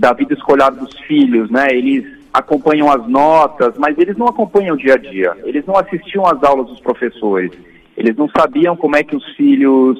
da 0.00 0.14
vida 0.14 0.32
escolar 0.32 0.70
dos 0.70 0.98
filhos, 1.00 1.50
né? 1.50 1.66
Eles 1.70 2.18
acompanham 2.32 2.90
as 2.90 3.06
notas, 3.06 3.74
mas 3.76 3.98
eles 3.98 4.16
não 4.16 4.26
acompanham 4.26 4.74
o 4.74 4.78
dia 4.78 4.94
a 4.94 4.96
dia. 4.96 5.36
Eles 5.44 5.66
não 5.66 5.76
assistiam 5.76 6.24
às 6.24 6.42
aulas 6.42 6.68
dos 6.68 6.80
professores. 6.80 7.52
Eles 7.94 8.16
não 8.16 8.26
sabiam 8.34 8.74
como 8.76 8.96
é 8.96 9.04
que 9.04 9.14
os 9.14 9.24
filhos 9.36 9.98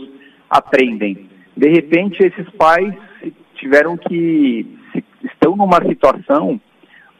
aprendem. 0.49 1.29
De 1.55 1.69
repente, 1.69 2.25
esses 2.25 2.49
pais 2.57 2.95
tiveram 3.57 3.99
que 3.99 4.67
estão 5.23 5.55
numa 5.55 5.85
situação 5.87 6.59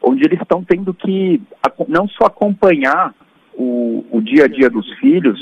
onde 0.01 0.25
eles 0.25 0.41
estão 0.41 0.63
tendo 0.63 0.91
que 0.91 1.39
não 1.87 2.07
só 2.07 2.25
acompanhar 2.25 3.13
o, 3.53 4.03
o 4.09 4.21
dia 4.21 4.45
a 4.45 4.47
dia 4.47 4.71
dos 4.71 4.91
filhos, 4.93 5.39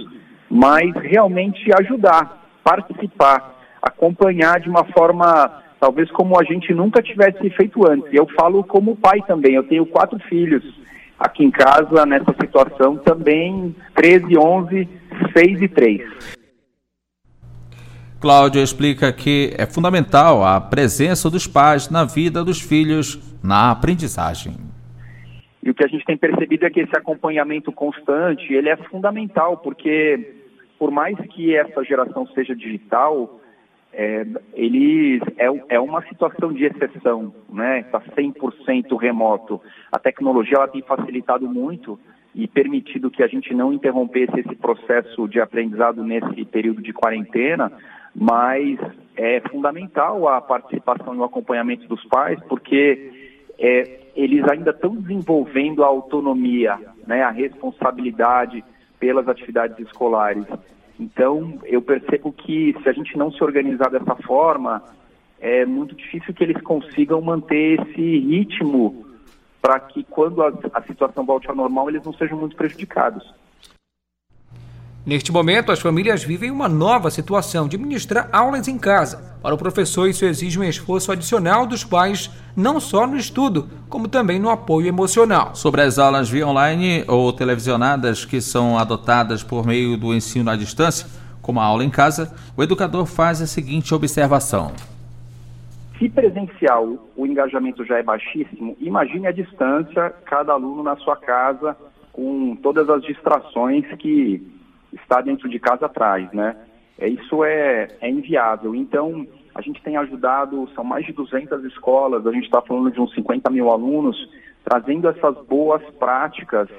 mas 0.50 0.91
realmente 0.96 1.72
ajudar, 1.79 2.50
participar, 2.65 3.55
acompanhar 3.81 4.60
de 4.60 4.67
uma 4.67 4.84
forma 4.84 5.69
talvez 5.80 6.12
como 6.12 6.40
a 6.40 6.44
gente 6.44 6.74
nunca 6.74 7.02
tivesse 7.02 7.50
feito 7.52 7.88
antes. 7.90 8.14
Eu 8.14 8.28
falo 8.36 8.64
como 8.64 8.96
pai 8.96 9.22
também, 9.28 9.56
eu 9.56 9.64
tenho 9.64 9.86
quatro 9.86 10.20
filhos 10.28 10.64
aqui 11.18 11.44
em 11.44 11.52
casa 11.52 12.06
nessa 12.06 12.34
situação 12.40 12.98
também, 12.98 13.76
13, 13.96 14.38
11, 14.38 14.90
6 15.36 15.62
e 15.62 15.68
3. 15.68 16.38
Cláudio 18.20 18.62
explica 18.62 19.14
que 19.14 19.54
é 19.58 19.66
fundamental 19.66 20.44
a 20.44 20.60
presença 20.60 21.30
dos 21.30 21.48
pais 21.48 21.90
na 21.90 22.04
vida 22.04 22.44
dos 22.44 22.60
filhos 22.60 23.18
na 23.42 23.72
aprendizagem. 23.72 24.58
E 25.64 25.70
o 25.70 25.74
que 25.74 25.84
a 25.84 25.88
gente 25.88 26.06
tem 26.06 26.18
percebido 26.18 26.66
é 26.66 26.70
que 26.70 26.82
esse 26.82 26.98
acompanhamento 26.98 27.72
constante, 27.72 28.54
ele 28.54 28.70
é 28.70 28.76
fundamental, 28.76 29.58
porque 29.58 30.36
por 30.78 30.92
mais 30.92 31.18
que 31.32 31.56
essa 31.56 31.84
geração 31.84 32.26
seja 32.28 32.56
digital, 32.56 33.40
é, 33.93 34.25
ele 34.53 35.22
é, 35.38 35.48
é 35.69 35.79
uma 35.79 36.01
situação 36.08 36.53
de 36.53 36.65
exceção, 36.65 37.34
né? 37.50 37.79
Está 37.79 38.00
100% 38.00 38.96
remoto. 38.98 39.62
A 39.91 39.98
tecnologia 39.98 40.58
ela 40.58 40.67
tem 40.67 40.81
facilitado 40.81 41.48
muito 41.48 42.00
e 42.34 42.48
permitido 42.48 43.10
que 43.10 43.24
a 43.24 43.27
gente 43.27 43.53
não 43.53 43.74
interrompesse 43.74 44.39
esse 44.39 44.55
processo 44.55 45.27
de 45.27 45.41
aprendizado 45.41 46.03
nesse 46.03 46.46
período 46.46 46.81
de 46.81 46.93
quarentena, 46.93 47.72
mas 48.15 48.77
é 49.15 49.41
fundamental 49.50 50.27
a 50.27 50.39
participação 50.39 51.15
e 51.15 51.17
o 51.17 51.24
acompanhamento 51.24 51.88
dos 51.88 52.03
pais, 52.05 52.39
porque 52.48 53.12
é, 53.58 54.00
eles 54.15 54.48
ainda 54.48 54.72
estão 54.72 54.96
desenvolvendo 54.96 55.84
a 55.84 55.88
autonomia, 55.88 56.77
né, 57.05 57.24
a 57.24 57.31
responsabilidade 57.31 58.63
pelas 59.00 59.27
atividades 59.27 59.79
escolares. 59.79 60.46
Então, 61.00 61.60
eu 61.63 61.82
percebo 61.82 62.32
que 62.34 62.75
se 62.84 62.89
a 62.89 62.91
gente 62.91 63.18
não 63.18 63.32
se 63.32 63.41
organizar 63.44 63.89
dessa 63.89 64.15
forma, 64.15 64.84
é 65.39 65.65
muito 65.65 65.96
difícil 65.96 66.34
que 66.34 66.44
eles 66.44 66.62
consigam 66.62 67.22
manter 67.22 67.79
esse 67.79 68.20
ritmo 68.20 69.06
para 69.62 69.79
que 69.79 70.03
quando 70.03 70.44
a, 70.44 70.51
a 70.74 70.82
situação 70.82 71.25
volte 71.25 71.50
ao 71.50 71.56
normal, 71.56 71.89
eles 71.89 72.03
não 72.03 72.13
sejam 72.13 72.38
muito 72.38 72.56
prejudicados. 72.56 73.34
Neste 75.10 75.32
momento, 75.32 75.72
as 75.72 75.80
famílias 75.80 76.24
vivem 76.24 76.51
uma 76.51 76.70
nova 76.70 77.10
situação 77.10 77.68
de 77.68 77.80
ministrar 77.80 78.30
aulas 78.32 78.68
em 78.68 78.78
casa. 78.78 79.34
Para 79.42 79.56
o 79.56 79.58
professor, 79.58 80.08
isso 80.08 80.24
exige 80.24 80.60
um 80.60 80.63
esforço 80.63 81.12
adicional 81.12 81.66
dos 81.66 81.84
pais, 81.84 82.30
não 82.56 82.80
só 82.80 83.08
no 83.08 83.18
estudo, 83.18 83.68
como 83.89 84.08
também 84.08 84.38
no 84.39 84.51
apoio 84.51 84.86
emocional. 84.86 85.56
Sobre 85.56 85.82
as 85.82 85.98
aulas 85.98 86.30
via 86.30 86.48
online 86.48 87.06
ou 87.08 87.34
televisionadas 87.34 88.24
que 88.24 88.39
são 88.39 88.78
adotadas 88.78 89.42
por 89.42 89.66
meio 89.66 89.98
do 89.98 90.13
ensino 90.13 90.51
à 90.51 90.56
distância, 90.56 91.08
como 91.42 91.60
a 91.60 91.63
aula 91.63 91.84
em 91.84 91.89
casa, 91.89 92.32
o 92.56 92.62
educador 92.62 93.08
faz 93.08 93.42
a 93.42 93.48
seguinte 93.48 93.96
observação. 93.96 94.74
Se 95.98 96.08
presencial 96.08 96.88
o 97.18 97.25
engajamento 97.25 97.84
já 97.84 97.98
é 97.98 98.04
baixíssimo, 98.04 98.78
imagine 98.80 99.25
a 99.25 99.32
distância, 99.32 100.13
cada 100.24 100.54
aluno 100.54 100.84
na 100.84 100.96
sua 100.98 101.16
casa, 101.16 101.75
com 102.13 102.56
todas 102.58 102.88
as 102.88 103.01
distrações 103.01 103.88
que 103.98 104.59
está 104.93 105.22
dentro 105.22 105.48
de 105.50 105.60
casa 105.60 105.86
atrás, 105.86 106.31
né? 106.31 106.55
É, 106.98 107.08
isso 107.08 107.43
é, 107.43 107.88
é 108.01 108.10
inviável. 108.10 108.75
Então, 108.75 109.25
a 109.55 109.62
gente 109.62 109.81
tem 109.81 109.98
ajudado, 109.98 110.69
são 110.75 110.84
mais 110.84 111.05
de 111.05 111.13
200 111.13 111.63
escolas, 111.65 112.25
a 112.25 112.31
gente 112.31 112.46
está 112.46 112.62
falando 112.62 112.91
de 112.91 113.00
uns 113.00 113.13
50 113.13 113.50
mil 113.50 113.69
alunos, 113.69 114.29
trazendo 114.63 115.08
essas 115.08 115.36
boas 115.46 115.81
práticas, 115.98 116.69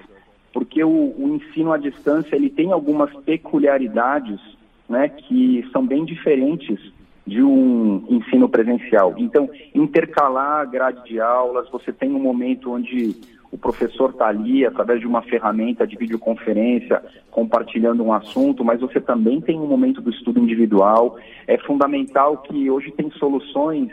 porque 0.53 0.83
o, 0.85 0.89
o 0.89 1.37
ensino 1.37 1.73
à 1.73 1.79
distância 1.79 2.37
ele 2.37 2.51
tem 2.51 2.73
algumas 2.73 3.13
peculiaridades, 3.25 4.41
né, 4.89 5.09
que 5.09 5.69
são 5.73 5.87
bem 5.87 6.05
diferentes 6.05 6.79
de 7.27 7.43
um 7.43 8.05
ensino 8.09 8.49
presencial. 8.49 9.15
Então, 9.17 9.49
intercalar 9.75 10.61
a 10.61 10.65
grade 10.65 11.05
de 11.05 11.21
aulas, 11.21 11.69
você 11.71 11.93
tem 11.93 12.11
um 12.13 12.19
momento 12.19 12.73
onde 12.73 13.17
o 13.53 13.59
professor 13.59 14.11
está 14.11 14.29
ali 14.29 14.65
através 14.65 15.01
de 15.01 15.07
uma 15.07 15.23
ferramenta 15.23 15.87
de 15.87 15.97
videoconferência, 15.97 17.03
compartilhando 17.31 18.05
um 18.05 18.13
assunto, 18.13 18.65
mas 18.65 18.81
você 18.81 19.01
também 19.01 19.41
tem 19.41 19.59
um 19.59 19.67
momento 19.67 20.01
do 20.01 20.11
estudo 20.11 20.39
individual. 20.39 21.19
É 21.49 21.59
fundamental 21.59 22.39
que 22.39 22.71
hoje 22.71 22.93
tem 22.93 23.11
soluções 23.13 23.91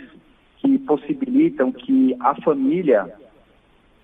que 0.58 0.78
possibilitam 0.80 1.72
que 1.72 2.15
a 2.20 2.36
família, 2.41 3.12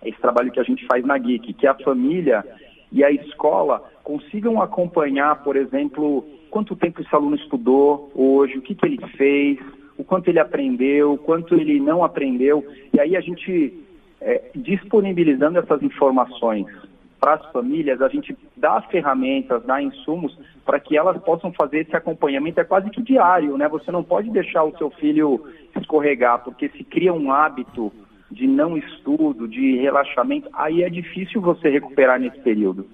esse 0.03 0.19
trabalho 0.19 0.51
que 0.51 0.59
a 0.59 0.63
gente 0.63 0.85
faz 0.87 1.05
na 1.05 1.19
GIC, 1.19 1.53
que 1.53 1.67
a 1.67 1.75
família 1.75 2.43
e 2.91 3.03
a 3.03 3.11
escola 3.11 3.83
consigam 4.03 4.61
acompanhar, 4.61 5.43
por 5.43 5.55
exemplo, 5.55 6.25
quanto 6.49 6.75
tempo 6.75 7.01
esse 7.01 7.15
aluno 7.15 7.35
estudou 7.35 8.11
hoje, 8.15 8.57
o 8.57 8.61
que, 8.61 8.73
que 8.73 8.85
ele 8.85 8.99
fez, 9.17 9.59
o 9.97 10.03
quanto 10.03 10.29
ele 10.29 10.39
aprendeu, 10.39 11.13
o 11.13 11.17
quanto 11.17 11.53
ele 11.55 11.79
não 11.79 12.03
aprendeu. 12.03 12.65
E 12.91 12.99
aí 12.99 13.15
a 13.15 13.21
gente 13.21 13.82
é, 14.23 14.51
disponibilizando 14.55 15.59
essas 15.59 15.81
informações 15.83 16.65
para 17.19 17.35
as 17.35 17.51
famílias, 17.51 18.01
a 18.01 18.09
gente 18.09 18.37
dá 18.57 18.81
ferramentas, 18.81 19.63
dá 19.63 19.81
insumos 19.81 20.37
para 20.65 20.79
que 20.79 20.97
elas 20.97 21.17
possam 21.23 21.53
fazer 21.53 21.79
esse 21.79 21.95
acompanhamento, 21.95 22.59
é 22.59 22.63
quase 22.63 22.89
que 22.89 23.01
diário, 23.01 23.57
né? 23.57 23.67
Você 23.69 23.91
não 23.91 24.03
pode 24.03 24.29
deixar 24.29 24.63
o 24.63 24.77
seu 24.77 24.89
filho 24.91 25.41
escorregar, 25.79 26.43
porque 26.43 26.69
se 26.69 26.83
cria 26.83 27.13
um 27.13 27.31
hábito 27.31 27.91
de 28.29 28.47
não 28.47 28.77
estudo, 28.77 29.47
de 29.47 29.77
relaxamento, 29.77 30.49
aí 30.53 30.83
é 30.83 30.89
difícil 30.89 31.39
você 31.39 31.69
recuperar 31.69 32.19
nesse 32.19 32.39
período. 32.39 32.85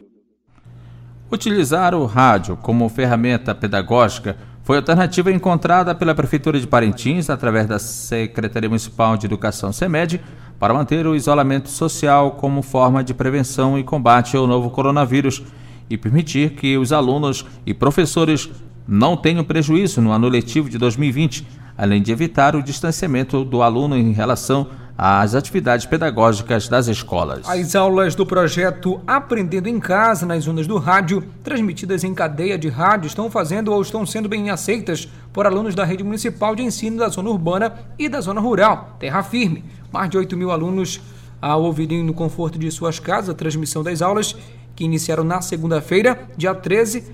Utilizar 1.32 1.96
o 1.96 2.06
rádio 2.06 2.58
como 2.58 2.90
ferramenta 2.90 3.56
pedagógica 3.56 4.36
foi 4.64 4.78
alternativa 4.78 5.32
encontrada 5.32 5.96
pela 5.96 6.14
Prefeitura 6.14 6.60
de 6.60 6.68
Parintins 6.68 7.30
através 7.30 7.66
da 7.66 7.80
Secretaria 7.80 8.70
Municipal 8.70 9.18
de 9.18 9.26
Educação 9.26 9.72
SEMED 9.72 10.22
para 10.60 10.74
manter 10.74 11.08
o 11.08 11.16
isolamento 11.16 11.70
social 11.70 12.32
como 12.32 12.62
forma 12.62 13.04
de 13.04 13.14
prevenção 13.14 13.80
e 13.80 13.84
combate 13.84 14.36
ao 14.36 14.46
novo 14.46 14.70
coronavírus 14.70 15.42
e 15.90 15.98
permitir 15.98 16.52
que 16.52 16.78
os 16.78 16.92
alunos 16.92 17.46
e 17.66 17.74
professores 17.74 18.50
não 18.88 19.16
tenham 19.16 19.44
prejuízo 19.44 20.02
no 20.02 20.12
ano 20.12 20.28
letivo 20.28 20.70
de 20.70 20.78
2020, 20.78 21.48
além 21.78 22.02
de 22.02 22.12
evitar 22.12 22.56
o 22.56 22.62
distanciamento 22.62 23.46
do 23.46 23.62
aluno 23.62 23.96
em 23.96 24.12
relação 24.12 24.68
às 25.02 25.34
atividades 25.34 25.86
pedagógicas 25.86 26.68
das 26.68 26.90
escolas. 26.90 27.48
As 27.48 27.74
aulas 27.74 28.16
do 28.16 28.26
projeto 28.26 29.00
Aprendendo 29.08 29.70
em 29.70 29.80
Casa 29.80 30.26
nas 30.26 30.46
ondas 30.46 30.68
do 30.68 30.78
rádio, 30.78 31.24
transmitidas 31.42 32.04
em 32.04 32.14
cadeia 32.14 32.58
de 32.58 32.68
rádio, 32.68 33.08
estão 33.08 33.32
fazendo 33.32 33.72
ou 33.72 33.82
estão 33.82 34.06
sendo 34.06 34.28
bem 34.28 34.50
aceitas 34.50 35.08
por 35.32 35.46
alunos 35.46 35.74
da 35.74 35.86
rede 35.86 36.04
municipal 36.04 36.54
de 36.54 36.64
ensino 36.64 36.98
da 36.98 37.08
zona 37.08 37.30
urbana 37.30 37.74
e 37.98 38.10
da 38.10 38.20
zona 38.20 38.42
rural, 38.42 38.98
Terra 39.00 39.24
Firme. 39.24 39.64
Mais 39.90 40.10
de 40.10 40.18
8 40.18 40.36
mil 40.36 40.52
alunos 40.52 41.00
ao 41.42 41.64
ouvirem 41.64 42.04
no 42.04 42.14
conforto 42.14 42.60
de 42.60 42.70
suas 42.70 43.00
casas 43.00 43.30
a 43.30 43.34
transmissão 43.34 43.82
das 43.82 44.02
aulas, 44.02 44.36
que 44.76 44.84
iniciaram 44.84 45.24
na 45.24 45.40
segunda-feira, 45.40 46.28
dia 46.36 46.54
13, 46.54 47.06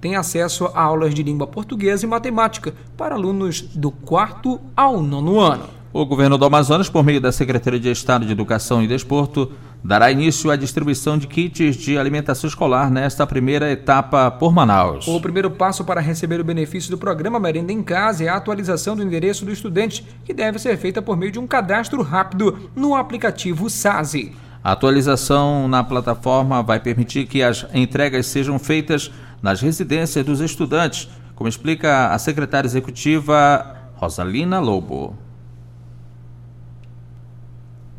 têm 0.00 0.16
acesso 0.16 0.66
a 0.74 0.82
aulas 0.82 1.14
de 1.14 1.22
língua 1.22 1.46
portuguesa 1.46 2.04
e 2.04 2.08
matemática 2.08 2.74
para 2.96 3.14
alunos 3.14 3.62
do 3.62 3.92
quarto 3.92 4.60
ao 4.76 5.00
nono 5.00 5.38
ano. 5.38 5.77
O 5.90 6.04
governo 6.04 6.36
do 6.36 6.44
Amazonas, 6.44 6.90
por 6.90 7.02
meio 7.02 7.18
da 7.18 7.32
Secretaria 7.32 7.80
de 7.80 7.90
Estado 7.90 8.26
de 8.26 8.32
Educação 8.32 8.82
e 8.82 8.86
Desporto, 8.86 9.50
dará 9.82 10.10
início 10.12 10.50
à 10.50 10.56
distribuição 10.56 11.16
de 11.16 11.26
kits 11.26 11.76
de 11.76 11.96
alimentação 11.96 12.46
escolar 12.46 12.90
nesta 12.90 13.26
primeira 13.26 13.72
etapa 13.72 14.30
por 14.30 14.52
Manaus. 14.52 15.08
O 15.08 15.18
primeiro 15.18 15.50
passo 15.50 15.82
para 15.86 16.02
receber 16.02 16.40
o 16.40 16.44
benefício 16.44 16.90
do 16.90 16.98
programa 16.98 17.40
Merenda 17.40 17.72
em 17.72 17.82
Casa 17.82 18.22
é 18.22 18.28
a 18.28 18.36
atualização 18.36 18.94
do 18.94 19.02
endereço 19.02 19.46
do 19.46 19.50
estudante, 19.50 20.04
que 20.26 20.34
deve 20.34 20.58
ser 20.58 20.76
feita 20.76 21.00
por 21.00 21.16
meio 21.16 21.32
de 21.32 21.38
um 21.38 21.46
cadastro 21.46 22.02
rápido 22.02 22.70
no 22.76 22.94
aplicativo 22.94 23.70
SASE. 23.70 24.36
A 24.62 24.72
atualização 24.72 25.66
na 25.68 25.82
plataforma 25.82 26.62
vai 26.62 26.78
permitir 26.80 27.26
que 27.26 27.42
as 27.42 27.66
entregas 27.72 28.26
sejam 28.26 28.58
feitas 28.58 29.10
nas 29.40 29.62
residências 29.62 30.22
dos 30.22 30.40
estudantes, 30.40 31.08
como 31.34 31.48
explica 31.48 32.08
a 32.08 32.18
secretária 32.18 32.68
executiva 32.68 33.74
Rosalina 33.96 34.60
Lobo. 34.60 35.27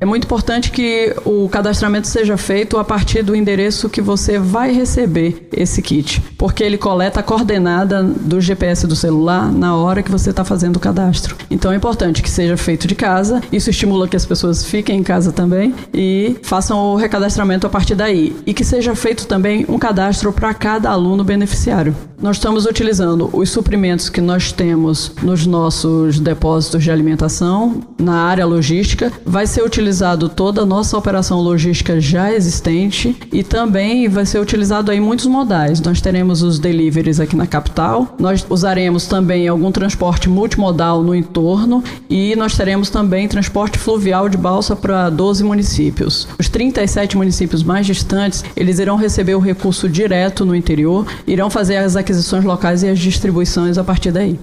É 0.01 0.05
muito 0.05 0.23
importante 0.23 0.71
que 0.71 1.13
o 1.25 1.49
cadastramento 1.49 2.07
seja 2.07 2.37
feito 2.37 2.77
a 2.77 2.85
partir 2.85 3.21
do 3.21 3.35
endereço 3.35 3.89
que 3.89 4.01
você 4.01 4.39
vai 4.39 4.71
receber 4.71 5.49
esse 5.51 5.81
kit, 5.81 6.21
porque 6.37 6.63
ele 6.63 6.77
coleta 6.77 7.19
a 7.19 7.23
coordenada 7.23 8.01
do 8.01 8.39
GPS 8.39 8.87
do 8.87 8.95
celular 8.95 9.51
na 9.51 9.75
hora 9.75 10.01
que 10.01 10.09
você 10.09 10.29
está 10.29 10.45
fazendo 10.45 10.77
o 10.77 10.79
cadastro. 10.79 11.35
Então 11.51 11.73
é 11.73 11.75
importante 11.75 12.23
que 12.23 12.29
seja 12.29 12.55
feito 12.55 12.87
de 12.87 12.95
casa, 12.95 13.41
isso 13.51 13.69
estimula 13.69 14.07
que 14.07 14.15
as 14.15 14.25
pessoas 14.25 14.63
fiquem 14.63 14.99
em 14.99 15.03
casa 15.03 15.33
também 15.33 15.75
e 15.93 16.37
façam 16.43 16.77
o 16.77 16.95
recadastramento 16.95 17.67
a 17.67 17.69
partir 17.69 17.95
daí. 17.95 18.33
E 18.45 18.53
que 18.53 18.63
seja 18.63 18.95
feito 18.95 19.27
também 19.27 19.65
um 19.67 19.77
cadastro 19.77 20.31
para 20.31 20.53
cada 20.53 20.89
aluno 20.89 21.25
beneficiário. 21.25 21.93
Nós 22.21 22.37
estamos 22.37 22.65
utilizando 22.65 23.29
os 23.33 23.49
suprimentos 23.49 24.09
que 24.09 24.21
nós 24.21 24.51
temos 24.51 25.11
nos 25.21 25.45
nossos 25.45 26.19
depósitos 26.19 26.83
de 26.83 26.91
alimentação, 26.91 27.81
na 27.97 28.23
área 28.23 28.45
logística, 28.45 29.11
vai 29.25 29.47
ser 29.47 29.63
utilizado 29.63 29.88
toda 30.35 30.61
a 30.61 30.65
nossa 30.65 30.97
operação 30.97 31.41
logística 31.41 31.99
já 31.99 32.31
existente 32.31 33.15
e 33.31 33.43
também 33.43 34.07
vai 34.07 34.25
ser 34.25 34.39
utilizado 34.39 34.91
aí 34.91 34.99
muitos 34.99 35.25
modais. 35.25 35.81
Nós 35.81 36.01
teremos 36.01 36.41
os 36.41 36.59
deliveries 36.59 37.19
aqui 37.19 37.35
na 37.35 37.47
capital, 37.47 38.15
nós 38.19 38.45
usaremos 38.49 39.05
também 39.05 39.47
algum 39.47 39.71
transporte 39.71 40.29
multimodal 40.29 41.03
no 41.03 41.15
entorno 41.15 41.83
e 42.09 42.35
nós 42.35 42.55
teremos 42.55 42.89
também 42.89 43.27
transporte 43.27 43.77
fluvial 43.77 44.29
de 44.29 44.37
balsa 44.37 44.75
para 44.75 45.09
12 45.09 45.43
municípios. 45.43 46.27
Os 46.37 46.49
37 46.49 47.17
municípios 47.17 47.63
mais 47.63 47.85
distantes, 47.85 48.43
eles 48.55 48.79
irão 48.79 48.95
receber 48.95 49.35
o 49.35 49.39
recurso 49.39 49.87
direto 49.89 50.45
no 50.45 50.55
interior, 50.55 51.05
irão 51.25 51.49
fazer 51.49 51.77
as 51.77 51.95
aquisições 51.95 52.43
locais 52.43 52.83
e 52.83 52.87
as 52.87 52.99
distribuições 52.99 53.77
a 53.77 53.83
partir 53.83 54.11
daí. 54.11 54.39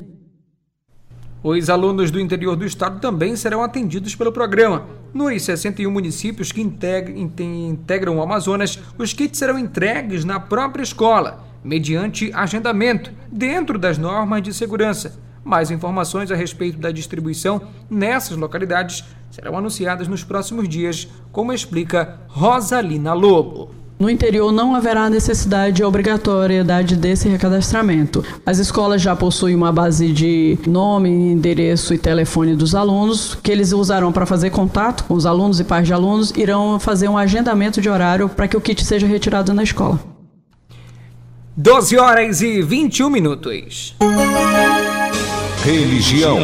Os 1.43 1.71
alunos 1.71 2.11
do 2.11 2.19
interior 2.19 2.57
do 2.57 2.65
estado 2.65 3.01
também 3.01 3.37
serão 3.37 3.63
atendidos 3.63 4.15
pelo 4.15 4.33
programa. 4.33 4.87
Nos 5.13 5.43
61 5.43 5.91
municípios 5.91 6.51
que 6.51 6.61
integram 6.61 8.17
o 8.17 8.23
Amazonas, 8.23 8.79
os 8.99 9.13
kits 9.13 9.39
serão 9.39 9.59
entregues 9.59 10.25
na 10.25 10.41
própria 10.41 10.83
escola, 10.83 11.45
mediante 11.63 12.33
agendamento, 12.35 13.13
dentro 13.31 13.79
das 13.79 13.97
normas 13.99 14.43
de 14.43 14.53
segurança. 14.53 15.19
Mais 15.45 15.71
informações 15.71 16.33
a 16.33 16.35
respeito 16.35 16.79
da 16.79 16.91
distribuição 16.91 17.63
nessas 17.89 18.37
localidades 18.37 19.05
serão 19.31 19.57
anunciadas 19.57 20.09
nos 20.09 20.25
próximos 20.25 20.69
dias, 20.69 21.07
como 21.31 21.53
explica 21.53 22.19
Rosalina 22.27 23.13
Lobo. 23.13 23.86
No 23.99 24.11
interior 24.11 24.53
não 24.53 24.75
haverá 24.75 25.09
necessidade 25.09 25.77
de 25.77 25.83
obrigatoriedade 25.83 26.97
desse 26.97 27.29
recadastramento. 27.31 28.23
As 28.45 28.59
escolas 28.59 29.01
já 29.01 29.17
possuem 29.17 29.55
uma 29.55 29.73
base 29.73 30.13
de 30.13 30.59
nome, 30.67 31.09
endereço 31.09 31.95
e 31.95 31.99
telefone 31.99 32.55
dos 32.55 32.75
alunos, 32.75 33.35
que 33.43 33.51
eles 33.51 33.73
usarão 33.73 34.13
para 34.13 34.27
fazer 34.27 34.51
contato 34.51 35.05
com 35.05 35.15
os 35.15 35.25
alunos 35.25 35.61
e 35.61 35.65
pais 35.65 35.87
de 35.87 35.95
alunos, 35.95 36.31
irão 36.37 36.79
fazer 36.79 37.09
um 37.09 37.17
agendamento 37.17 37.81
de 37.81 37.89
horário 37.89 38.29
para 38.29 38.47
que 38.47 38.57
o 38.57 38.61
kit 38.61 38.85
seja 38.85 39.07
retirado 39.07 39.55
na 39.55 39.63
escola. 39.63 39.99
12 41.57 41.97
horas 41.97 42.43
e 42.43 42.61
21 42.61 43.09
minutos. 43.09 43.97
Religião. 45.65 46.39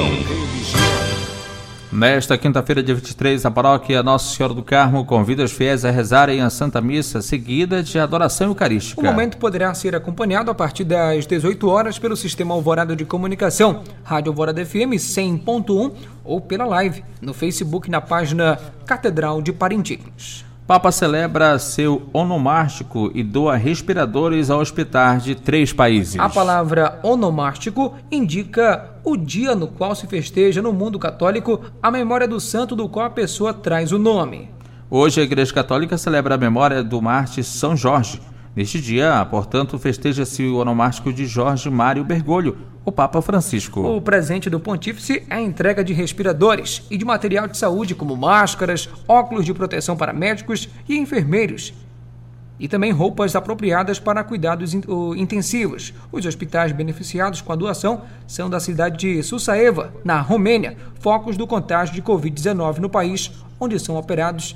Nesta 1.93 2.39
quinta-feira, 2.39 2.83
dia 2.83 2.95
23, 2.95 3.45
a 3.45 3.51
paróquia 3.51 4.03
Nossa 4.03 4.35
Senhora 4.35 4.55
do 4.55 4.63
Carmo 4.63 5.05
convida 5.05 5.45
os 5.45 5.53
fiéis 5.53 5.85
a 5.85 5.91
rezarem 5.91 6.41
a 6.41 6.49
Santa 6.49 6.81
Missa, 6.81 7.21
seguida 7.21 7.83
de 7.83 7.99
adoração 7.99 8.47
eucarística. 8.47 8.99
O 8.99 9.05
momento 9.05 9.37
poderá 9.37 9.75
ser 9.75 9.95
acompanhado 9.95 10.51
a 10.51 10.55
partir 10.55 10.85
das 10.85 11.27
18 11.27 11.69
horas 11.69 11.99
pelo 11.99 12.17
sistema 12.17 12.55
Alvorada 12.55 12.97
de 12.97 13.05
Comunicação, 13.05 13.83
Rádio 14.03 14.31
Alvorada 14.31 14.65
FM 14.65 14.97
100.1 14.97 15.93
ou 16.25 16.41
pela 16.41 16.65
live 16.65 17.05
no 17.21 17.35
Facebook 17.35 17.91
na 17.91 18.01
página 18.01 18.59
Catedral 18.87 19.43
de 19.43 19.53
Parintins. 19.53 20.47
Papa 20.67 20.93
celebra 20.93 21.59
seu 21.59 22.09
onomástico 22.13 23.11
e 23.15 23.23
doa 23.25 23.57
respiradores 23.57 24.49
a 24.49 24.57
hospitais 24.57 25.25
de 25.25 25.35
três 25.35 25.73
países. 25.73 26.21
A 26.21 26.29
palavra 26.29 27.01
onomástico 27.03 27.95
indica 28.11 28.91
o 29.03 29.17
dia 29.17 29.57
no 29.57 29.67
qual 29.67 29.95
se 29.97 30.07
festeja 30.07 30.63
no 30.63 30.73
mundo 30.73 31.01
católico 31.01 31.61
a 31.83 31.91
memória 31.91 32.29
do 32.29 32.39
santo 32.39 32.77
do 32.77 32.89
qual 32.89 33.07
a 33.07 33.11
pessoa 33.11 33.53
traz 33.53 33.91
o 33.91 33.99
nome. 33.99 34.49
Hoje 34.89 35.21
a 35.21 35.25
Igreja 35.25 35.53
Católica 35.53 35.99
celebra 35.99 36.37
a 36.37 36.39
memória 36.39 36.83
do 36.83 37.03
Marte 37.03 37.43
São 37.43 37.77
Jorge. 37.77 38.21
Neste 38.55 38.79
dia, 38.79 39.27
portanto, 39.31 39.79
festeja-se 39.79 40.45
o 40.45 40.57
onomástico 40.57 41.11
de 41.11 41.25
Jorge 41.25 41.71
Mário 41.71 42.05
Bergoglio, 42.05 42.59
o 42.85 42.93
Papa 42.93 43.23
Francisco. 43.23 43.81
O 43.81 43.99
presente 44.03 44.51
do 44.51 44.61
Pontífice 44.61 45.23
é 45.31 45.37
a 45.37 45.41
entrega 45.41 45.83
de 45.83 45.95
respiradores 45.95 46.87
e 46.91 46.99
de 46.99 47.05
material 47.05 47.49
de 47.49 47.57
saúde 47.57 47.95
como 47.95 48.15
máscaras, 48.15 48.91
óculos 49.09 49.47
de 49.47 49.55
proteção 49.55 49.97
para 49.97 50.13
médicos 50.13 50.69
e 50.87 50.99
enfermeiros. 50.99 51.73
E 52.61 52.69
também 52.69 52.93
roupas 52.93 53.35
apropriadas 53.35 53.99
para 53.99 54.23
cuidados 54.23 54.75
intensivos. 54.75 55.95
Os 56.13 56.27
hospitais 56.27 56.73
beneficiados 56.73 57.41
com 57.41 57.55
a 57.55 57.57
doação 57.57 58.03
são 58.27 58.51
da 58.51 58.61
cidade 58.61 58.99
de 58.99 59.23
Sussaeva, 59.23 59.95
na 60.05 60.21
Romênia, 60.21 60.77
focos 61.01 61.39
do 61.39 61.47
contágio 61.47 61.95
de 61.95 62.03
Covid-19 62.03 62.79
no 62.79 62.91
país, 62.91 63.33
onde 63.59 63.81
são 63.81 63.97
operados 63.97 64.55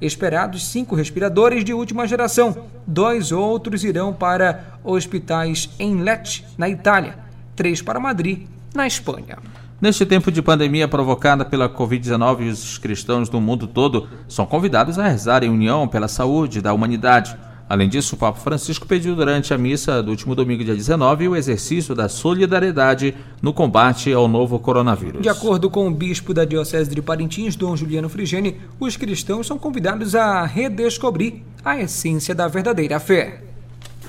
esperados 0.00 0.66
cinco 0.66 0.94
respiradores 0.94 1.64
de 1.64 1.72
última 1.72 2.06
geração. 2.06 2.66
Dois 2.86 3.32
outros 3.32 3.84
irão 3.84 4.12
para 4.12 4.78
hospitais 4.82 5.70
em 5.78 6.00
Lecce, 6.00 6.44
na 6.58 6.68
Itália 6.68 7.24
três 7.54 7.80
para 7.80 8.00
Madrid, 8.00 8.46
na 8.74 8.86
Espanha. 8.86 9.38
Neste 9.80 10.06
tempo 10.06 10.30
de 10.30 10.40
pandemia 10.40 10.88
provocada 10.88 11.44
pela 11.44 11.68
Covid-19, 11.68 12.50
os 12.50 12.78
cristãos 12.78 13.28
do 13.28 13.40
mundo 13.40 13.66
todo 13.66 14.08
são 14.28 14.46
convidados 14.46 14.98
a 14.98 15.06
rezar 15.06 15.42
em 15.42 15.50
união 15.50 15.86
pela 15.86 16.08
saúde 16.08 16.60
da 16.60 16.72
humanidade. 16.72 17.36
Além 17.68 17.88
disso, 17.88 18.14
o 18.14 18.18
Papa 18.18 18.38
Francisco 18.38 18.86
pediu 18.86 19.16
durante 19.16 19.54
a 19.54 19.58
missa 19.58 20.02
do 20.02 20.10
último 20.10 20.34
domingo, 20.34 20.62
dia 20.62 20.74
19, 20.74 21.28
o 21.28 21.36
exercício 21.36 21.94
da 21.94 22.08
solidariedade 22.08 23.14
no 23.40 23.54
combate 23.54 24.12
ao 24.12 24.28
novo 24.28 24.58
coronavírus. 24.58 25.22
De 25.22 25.28
acordo 25.30 25.70
com 25.70 25.88
o 25.88 25.90
bispo 25.90 26.34
da 26.34 26.44
Diocese 26.44 26.94
de 26.94 27.00
Parintins, 27.00 27.56
Dom 27.56 27.74
Juliano 27.74 28.08
Frigene, 28.08 28.60
os 28.78 28.96
cristãos 28.96 29.46
são 29.46 29.58
convidados 29.58 30.14
a 30.14 30.44
redescobrir 30.44 31.42
a 31.64 31.80
essência 31.80 32.34
da 32.34 32.46
verdadeira 32.48 33.00
fé. 33.00 33.42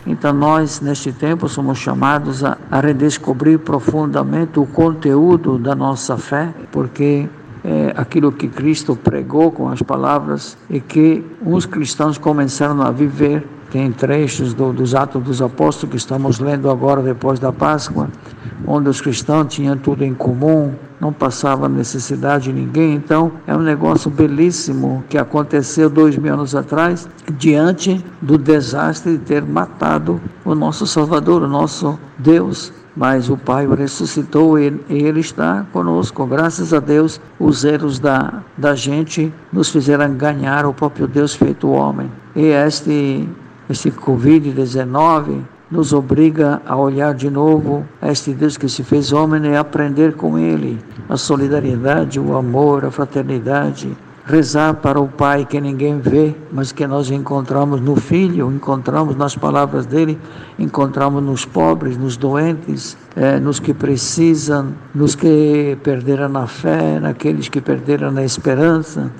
Então, 0.05 0.33
nós, 0.33 0.81
neste 0.81 1.11
tempo, 1.11 1.49
somos 1.49 1.79
chamados 1.79 2.43
a, 2.43 2.57
a 2.69 2.79
redescobrir 2.79 3.57
profundamente 3.57 4.59
o 4.59 4.65
conteúdo 4.67 5.57
da 5.57 5.73
nossa 5.73 6.15
fé, 6.17 6.53
porque 6.71 7.27
é 7.67 7.93
aquilo 7.97 8.31
que 8.31 8.47
Cristo 8.47 8.95
pregou 8.95 9.51
com 9.51 9.67
as 9.69 9.81
palavras 9.81 10.55
e 10.69 10.79
que 10.79 11.25
uns 11.43 11.65
cristãos 11.65 12.15
começaram 12.15 12.79
a 12.83 12.91
viver. 12.91 13.43
Tem 13.71 13.91
trechos 13.91 14.53
do, 14.53 14.71
dos 14.71 14.93
Atos 14.93 15.23
dos 15.23 15.41
Apóstolos 15.41 15.89
que 15.89 15.97
estamos 15.97 16.39
lendo 16.39 16.69
agora, 16.69 17.01
depois 17.01 17.39
da 17.39 17.51
Páscoa, 17.51 18.07
onde 18.67 18.87
os 18.87 19.01
cristãos 19.01 19.51
tinham 19.51 19.75
tudo 19.75 20.03
em 20.03 20.13
comum, 20.13 20.73
não 21.01 21.11
passava 21.11 21.67
necessidade 21.67 22.45
de 22.45 22.53
ninguém. 22.53 22.93
Então, 22.93 23.31
é 23.47 23.55
um 23.55 23.61
negócio 23.61 24.11
belíssimo 24.11 25.03
que 25.09 25.17
aconteceu 25.17 25.89
dois 25.89 26.15
mil 26.15 26.35
anos 26.35 26.53
atrás, 26.53 27.09
diante 27.37 28.05
do 28.21 28.37
desastre 28.37 29.13
de 29.13 29.23
ter 29.25 29.43
matado 29.43 30.21
o 30.45 30.53
nosso 30.53 30.85
Salvador, 30.85 31.41
o 31.41 31.47
nosso 31.47 31.97
Deus. 32.19 32.71
Mas 32.95 33.29
o 33.29 33.35
Pai 33.35 33.67
ressuscitou 33.67 34.57
e 34.57 34.73
Ele 34.89 35.19
está 35.19 35.65
conosco. 35.73 36.25
Graças 36.25 36.73
a 36.73 36.79
Deus, 36.79 37.19
os 37.37 37.65
erros 37.65 37.99
da, 37.99 38.41
da 38.57 38.73
gente 38.73 39.33
nos 39.51 39.69
fizeram 39.69 40.13
ganhar 40.13 40.65
o 40.65 40.73
próprio 40.73 41.07
Deus 41.07 41.35
feito 41.35 41.69
homem. 41.69 42.09
E 42.35 42.45
este, 42.45 43.27
este 43.69 43.91
Covid-19 43.91 45.41
nos 45.69 45.93
obriga 45.93 46.61
a 46.65 46.75
olhar 46.75 47.13
de 47.13 47.29
novo 47.29 47.85
a 48.01 48.11
este 48.11 48.31
Deus 48.33 48.55
que 48.55 48.69
se 48.69 48.83
fez 48.83 49.11
homem 49.11 49.45
e 49.45 49.55
aprender 49.55 50.13
com 50.13 50.37
Ele 50.37 50.79
a 51.09 51.17
solidariedade, 51.17 52.19
o 52.19 52.35
amor, 52.37 52.85
a 52.85 52.91
fraternidade, 52.91 53.95
rezar 54.25 54.73
para 54.75 54.99
o 54.99 55.07
Pai 55.07 55.45
que 55.45 55.61
ninguém 55.61 55.99
vê, 55.99 56.35
mas 56.51 56.71
que 56.71 56.85
nós 56.87 57.11
encontramos 57.11 57.79
no 57.79 57.95
Filho, 57.95 58.51
encontramos 58.51 59.15
nas 59.15 59.35
palavras 59.35 59.85
dele, 59.85 60.17
encontramos 60.57 61.23
nos 61.23 61.45
pobres, 61.45 61.95
nos 61.95 62.17
doentes, 62.17 62.97
é, 63.15 63.39
nos 63.39 63.59
que 63.59 63.73
precisam, 63.73 64.73
nos 64.93 65.15
que 65.15 65.77
perderam 65.83 66.27
na 66.27 66.47
fé, 66.47 66.99
naqueles 66.99 67.47
que 67.47 67.61
perderam 67.61 68.11
na 68.11 68.23
esperança. 68.23 69.11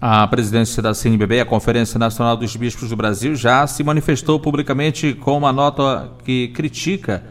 A 0.00 0.26
presidência 0.28 0.82
da 0.82 0.92
CNBB, 0.92 1.40
a 1.40 1.46
Conferência 1.46 1.98
Nacional 1.98 2.36
dos 2.36 2.54
Bispos 2.54 2.90
do 2.90 2.96
Brasil, 2.96 3.34
já 3.34 3.66
se 3.66 3.82
manifestou 3.82 4.38
publicamente 4.38 5.14
com 5.14 5.36
uma 5.38 5.52
nota 5.52 6.12
que 6.24 6.48
critica 6.48 7.22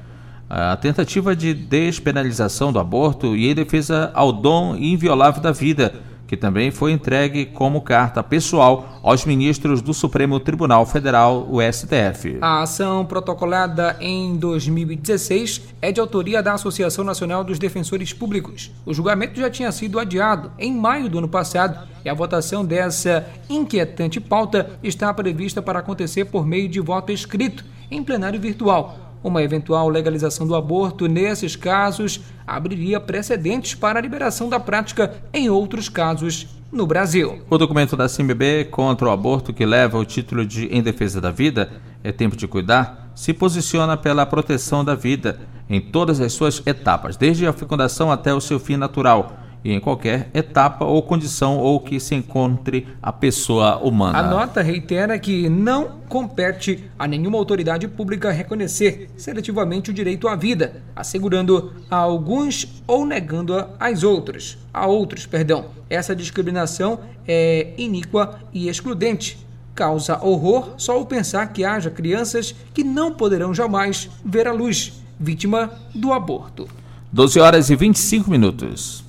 a 0.50 0.76
tentativa 0.76 1.36
de 1.36 1.54
despenalização 1.54 2.74
do 2.74 2.80
aborto 2.80 3.36
e 3.36 3.48
em 3.48 3.56
defesa 3.56 4.12
ao 4.14 4.34
dom 4.34 4.76
inviolável 4.76 5.42
da 5.42 5.52
vida, 5.52 5.94
que 6.34 6.38
também 6.38 6.72
foi 6.72 6.92
entregue 6.92 7.46
como 7.46 7.80
carta 7.80 8.24
pessoal 8.24 9.00
aos 9.04 9.24
ministros 9.24 9.84
do 9.84 9.94
Supremo 9.94 10.40
Tribunal 10.40 10.84
Federal, 10.84 11.48
o 11.48 11.62
STF. 11.62 12.40
A 12.42 12.64
ação 12.64 13.06
protocolada 13.06 13.96
em 14.00 14.36
2016 14.36 15.62
é 15.80 15.92
de 15.92 16.00
autoria 16.00 16.42
da 16.42 16.54
Associação 16.54 17.06
Nacional 17.06 17.44
dos 17.44 17.60
Defensores 17.60 18.12
Públicos. 18.14 18.72
O 18.84 18.96
julgamento 18.96 19.40
já 19.40 19.48
tinha 19.48 19.72
sido 19.72 20.00
adiado 20.00 20.52
em 20.58 20.74
maio 20.74 21.08
do 21.08 21.20
ano 21.20 21.30
passado 21.30 21.88
e 22.04 22.10
a 22.10 22.16
votação 22.16 22.66
dessa 22.66 23.28
inquietante 23.48 24.20
pauta 24.20 24.72
está 24.82 25.14
prevista 25.14 25.62
para 25.62 25.80
acontecer 25.80 26.26
por 26.26 26.48
meio 26.48 26.68
de 26.68 26.80
voto 26.80 27.12
escrito 27.12 27.64
em 27.92 28.04
plenário 28.04 28.42
virtual. 28.42 29.13
Uma 29.24 29.42
eventual 29.42 29.88
legalização 29.88 30.46
do 30.46 30.54
aborto 30.54 31.08
nesses 31.08 31.56
casos 31.56 32.20
abriria 32.46 33.00
precedentes 33.00 33.74
para 33.74 33.98
a 33.98 34.02
liberação 34.02 34.50
da 34.50 34.60
prática 34.60 35.16
em 35.34 35.50
outros 35.50 35.88
casos 35.88 36.48
no 36.70 36.86
Brasil. 36.86 37.42
O 37.50 37.58
documento 37.58 37.96
da 37.96 38.10
CIMBB 38.10 38.66
contra 38.66 39.08
o 39.08 39.12
aborto, 39.12 39.54
que 39.54 39.66
leva 39.66 39.98
o 39.98 40.04
título 40.04 40.46
de 40.46 40.66
Em 40.66 40.82
Defesa 40.82 41.22
da 41.22 41.32
Vida, 41.32 41.72
é 42.04 42.12
tempo 42.12 42.36
de 42.36 42.48
cuidar, 42.48 43.12
se 43.16 43.32
posiciona 43.34 43.96
pela 43.96 44.26
proteção 44.26 44.84
da 44.84 44.94
vida 44.94 45.40
em 45.70 45.80
todas 45.80 46.20
as 46.20 46.34
suas 46.34 46.62
etapas, 46.66 47.16
desde 47.16 47.48
a 47.48 47.54
fecundação 47.54 48.12
até 48.12 48.34
o 48.34 48.42
seu 48.42 48.60
fim 48.60 48.76
natural 48.76 49.43
e 49.64 49.72
em 49.72 49.80
qualquer 49.80 50.30
etapa 50.34 50.86
ou 50.86 51.02
condição 51.02 51.58
ou 51.58 51.80
que 51.80 52.00
se 52.00 52.14
encontre 52.14 52.88
a 53.02 53.14
pessoa 53.14 53.78
humana. 53.78 54.20
A 54.20 54.24
nota 54.24 54.62
reitera 54.62 55.18
que 55.18 55.48
não 55.50 56.04
compete 56.10 56.84
a 57.00 57.08
nenhuma 57.08 57.38
autoridade 57.38 57.88
pública 57.88 58.32
reconhecer 58.32 59.10
seletivamente 59.16 59.90
o 59.90 59.94
direito 59.94 60.28
à 60.28 60.36
vida, 60.36 60.84
assegurando 60.96 61.74
a 61.90 61.96
alguns 61.96 62.82
ou 62.86 63.06
negando-a 63.06 63.70
aos 63.80 64.04
outros. 64.04 64.58
A 64.74 64.86
outros, 64.86 65.26
perdão. 65.26 65.66
Essa 65.90 66.16
discriminação 66.16 67.00
é 67.28 67.74
iníqua 67.78 68.40
e 68.52 68.68
excludente. 68.68 69.38
Causa 69.74 70.24
horror 70.24 70.74
só 70.78 71.02
o 71.02 71.06
pensar 71.06 71.48
que 71.48 71.66
haja 71.66 71.90
crianças 71.90 72.54
que 72.74 72.84
não 72.84 73.12
poderão 73.12 73.54
jamais 73.54 74.10
ver 74.24 74.48
a 74.48 74.52
luz, 74.52 75.02
vítima 75.20 75.72
do 75.96 76.14
aborto. 76.14 76.68
12 77.12 77.40
horas 77.40 77.70
e 77.70 77.76
25 77.76 78.30
minutos. 78.30 79.03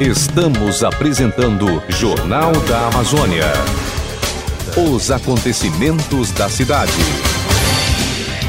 Estamos 0.00 0.84
apresentando 0.84 1.82
Jornal 1.88 2.52
da 2.68 2.88
Amazônia. 2.88 3.44
Os 4.92 5.10
acontecimentos 5.10 6.30
da 6.32 6.48
cidade. 6.48 6.92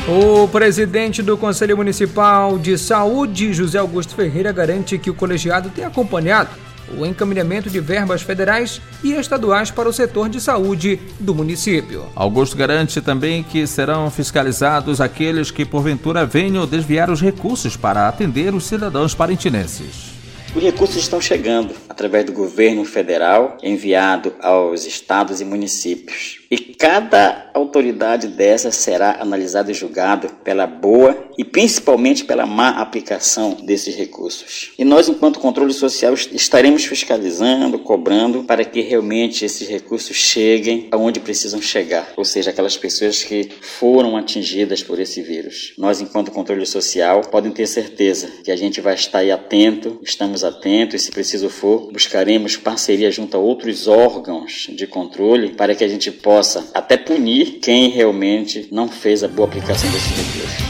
O 0.07 0.47
presidente 0.49 1.23
do 1.23 1.37
Conselho 1.37 1.77
Municipal 1.77 2.59
de 2.59 2.77
Saúde, 2.77 3.53
José 3.53 3.77
Augusto 3.77 4.13
Ferreira, 4.13 4.51
garante 4.51 4.97
que 4.97 5.09
o 5.09 5.13
colegiado 5.13 5.69
tem 5.69 5.83
acompanhado 5.83 6.49
o 6.95 7.05
encaminhamento 7.05 7.69
de 7.69 7.79
verbas 7.79 8.21
federais 8.21 8.81
e 9.03 9.13
estaduais 9.13 9.71
para 9.71 9.89
o 9.89 9.93
setor 9.93 10.29
de 10.29 10.39
saúde 10.39 10.99
do 11.19 11.33
município. 11.33 12.05
Augusto 12.15 12.55
garante 12.55 13.01
também 13.01 13.43
que 13.43 13.65
serão 13.65 14.09
fiscalizados 14.09 15.01
aqueles 15.01 15.51
que 15.51 15.65
porventura 15.65 16.25
venham 16.25 16.67
desviar 16.67 17.09
os 17.09 17.21
recursos 17.21 17.75
para 17.75 18.07
atender 18.07 18.53
os 18.53 18.65
cidadãos 18.65 19.13
parintinenses. 19.13 20.16
Os 20.57 20.63
recursos 20.63 20.97
estão 20.97 21.21
chegando 21.21 21.75
através 21.87 22.25
do 22.25 22.33
governo 22.33 22.83
federal, 22.83 23.59
enviado 23.61 24.33
aos 24.41 24.87
estados 24.87 25.39
e 25.39 25.45
municípios. 25.45 26.39
E 26.49 26.57
cada 26.57 27.51
autoridade 27.53 28.27
dessa 28.27 28.71
será 28.71 29.21
analisada 29.21 29.69
e 29.69 29.73
julgada 29.73 30.29
pela 30.43 30.65
boa 30.65 31.27
e 31.37 31.43
principalmente 31.43 32.23
pela 32.23 32.45
má 32.45 32.69
aplicação 32.69 33.57
desses 33.63 33.95
recursos. 33.95 34.71
E 34.79 34.85
nós, 34.85 35.09
enquanto 35.09 35.39
controle 35.39 35.73
social, 35.73 36.13
estaremos 36.13 36.85
fiscalizando, 36.85 37.77
cobrando 37.79 38.43
para 38.43 38.63
que 38.63 38.81
realmente 38.81 39.43
esses 39.43 39.67
recursos 39.67 40.15
cheguem 40.15 40.87
aonde 40.89 41.19
precisam 41.19 41.61
chegar, 41.61 42.13
ou 42.15 42.25
seja, 42.25 42.49
aquelas 42.49 42.77
pessoas 42.77 43.23
que 43.23 43.49
foram 43.61 44.15
atingidas 44.15 44.81
por 44.81 44.99
esse 44.99 45.21
vírus. 45.21 45.73
Nós, 45.77 46.01
enquanto 46.01 46.31
controle 46.31 46.65
social, 46.65 47.21
podem 47.21 47.51
ter 47.51 47.67
certeza 47.67 48.27
que 48.43 48.51
a 48.51 48.55
gente 48.55 48.81
vai 48.81 48.95
estar 48.95 49.19
aí 49.19 49.31
atento, 49.31 49.99
estamos 50.01 50.43
atentos 50.47 50.95
e, 50.95 50.99
se 51.05 51.11
preciso 51.11 51.49
for, 51.49 51.91
buscaremos 51.91 52.57
parceria 52.57 53.11
junto 53.11 53.35
a 53.37 53.39
outros 53.39 53.87
órgãos 53.87 54.67
de 54.69 54.87
controle 54.87 55.49
para 55.49 55.75
que 55.75 55.83
a 55.83 55.87
gente 55.87 56.11
possa 56.11 56.69
até 56.73 56.97
punir 56.97 57.59
quem 57.61 57.89
realmente 57.89 58.67
não 58.71 58.87
fez 58.87 59.23
a 59.23 59.27
boa 59.27 59.47
aplicação 59.47 59.89
desses 59.91 60.09
recursos. 60.09 60.67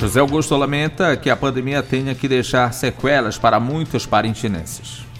José 0.00 0.18
Augusto 0.18 0.56
lamenta 0.56 1.16
que 1.16 1.30
a 1.30 1.36
pandemia 1.36 1.82
tenha 1.82 2.14
que 2.14 2.26
deixar 2.26 2.72
sequelas 2.72 3.38
para 3.38 3.60
muitos 3.60 4.04
parintinenses. 4.04 5.11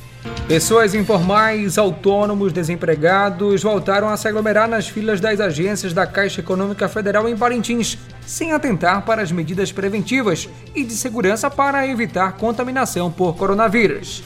Pessoas 0.47 0.95
informais, 0.95 1.79
autônomos, 1.79 2.53
desempregados 2.53 3.63
voltaram 3.63 4.09
a 4.09 4.17
se 4.17 4.29
aglomerar 4.29 4.69
nas 4.69 4.87
filas 4.87 5.21
das 5.21 5.41
agências 5.41 5.93
da 5.93 6.07
Caixa 6.07 6.41
Econômica 6.41 6.89
Federal 6.89 7.29
em 7.29 7.37
Parintins, 7.37 7.99
sem 8.27 8.53
atentar 8.53 9.05
para 9.05 9.23
as 9.23 9.33
medidas 9.33 9.73
preventivas 9.73 10.49
e 10.75 10.85
de 10.85 10.95
segurança 10.95 11.51
para 11.51 11.87
evitar 11.87 12.33
contaminação 12.33 13.11
por 13.11 13.35
coronavírus. 13.35 14.23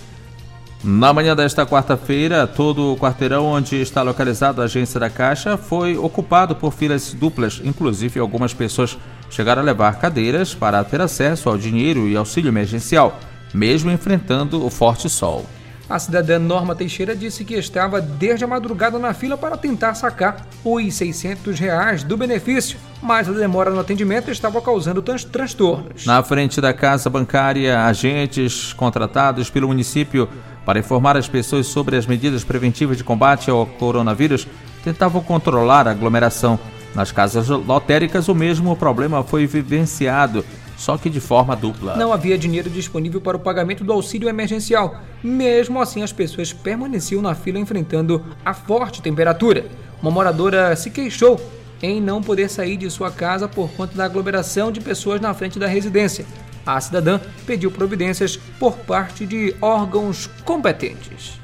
Na 0.84 1.12
manhã 1.12 1.34
desta 1.34 1.64
quarta-feira, 1.64 2.46
todo 2.46 2.92
o 2.92 2.96
quarteirão 2.96 3.46
onde 3.46 3.80
está 3.80 4.02
localizada 4.02 4.62
a 4.62 4.66
agência 4.66 5.00
da 5.00 5.08
Caixa 5.08 5.56
foi 5.56 5.96
ocupado 5.96 6.54
por 6.54 6.72
filas 6.72 7.12
duplas, 7.14 7.60
inclusive 7.64 8.20
algumas 8.20 8.52
pessoas 8.52 8.98
chegaram 9.30 9.62
a 9.62 9.64
levar 9.64 9.98
cadeiras 9.98 10.54
para 10.54 10.84
ter 10.84 11.00
acesso 11.00 11.48
ao 11.48 11.56
dinheiro 11.56 12.06
e 12.06 12.16
auxílio 12.16 12.50
emergencial, 12.50 13.18
mesmo 13.54 13.90
enfrentando 13.90 14.64
o 14.64 14.70
forte 14.70 15.08
sol. 15.08 15.46
A 15.88 16.00
cidadã 16.00 16.36
Norma 16.36 16.74
Teixeira 16.74 17.14
disse 17.14 17.44
que 17.44 17.54
estava 17.54 18.00
desde 18.00 18.44
a 18.44 18.48
madrugada 18.48 18.98
na 18.98 19.14
fila 19.14 19.36
para 19.38 19.56
tentar 19.56 19.94
sacar 19.94 20.44
os 20.64 20.94
600 20.94 21.60
reais 21.60 22.02
do 22.02 22.16
benefício, 22.16 22.76
mas 23.00 23.28
a 23.28 23.32
demora 23.32 23.70
no 23.70 23.78
atendimento 23.78 24.28
estava 24.28 24.60
causando 24.60 25.00
transtornos. 25.00 26.04
Na 26.04 26.20
frente 26.24 26.60
da 26.60 26.74
casa 26.74 27.08
bancária, 27.08 27.84
agentes 27.84 28.72
contratados 28.72 29.48
pelo 29.48 29.68
município 29.68 30.28
para 30.64 30.80
informar 30.80 31.16
as 31.16 31.28
pessoas 31.28 31.68
sobre 31.68 31.96
as 31.96 32.04
medidas 32.04 32.42
preventivas 32.42 32.96
de 32.96 33.04
combate 33.04 33.48
ao 33.48 33.64
coronavírus 33.64 34.48
tentavam 34.82 35.22
controlar 35.22 35.86
a 35.86 35.92
aglomeração. 35.92 36.58
Nas 36.96 37.12
casas 37.12 37.48
lotéricas, 37.48 38.26
o 38.26 38.34
mesmo 38.34 38.74
problema 38.74 39.22
foi 39.22 39.46
vivenciado 39.46 40.44
só 40.76 40.96
que 40.98 41.08
de 41.08 41.20
forma 41.20 41.56
dupla. 41.56 41.96
Não 41.96 42.12
havia 42.12 42.36
dinheiro 42.36 42.68
disponível 42.68 43.20
para 43.20 43.36
o 43.36 43.40
pagamento 43.40 43.82
do 43.82 43.92
auxílio 43.92 44.28
emergencial. 44.28 45.00
Mesmo 45.22 45.80
assim, 45.80 46.02
as 46.02 46.12
pessoas 46.12 46.52
permaneciam 46.52 47.22
na 47.22 47.34
fila 47.34 47.58
enfrentando 47.58 48.24
a 48.44 48.52
forte 48.52 49.02
temperatura. 49.02 49.66
Uma 50.02 50.10
moradora 50.10 50.76
se 50.76 50.90
queixou 50.90 51.40
em 51.82 52.00
não 52.00 52.22
poder 52.22 52.48
sair 52.48 52.76
de 52.76 52.90
sua 52.90 53.10
casa 53.10 53.48
por 53.48 53.70
conta 53.72 53.96
da 53.96 54.04
aglomeração 54.04 54.70
de 54.70 54.80
pessoas 54.80 55.20
na 55.20 55.32
frente 55.34 55.58
da 55.58 55.66
residência. 55.66 56.26
A 56.64 56.80
cidadã 56.80 57.20
pediu 57.46 57.70
providências 57.70 58.36
por 58.58 58.76
parte 58.78 59.24
de 59.24 59.54
órgãos 59.60 60.28
competentes. 60.44 61.40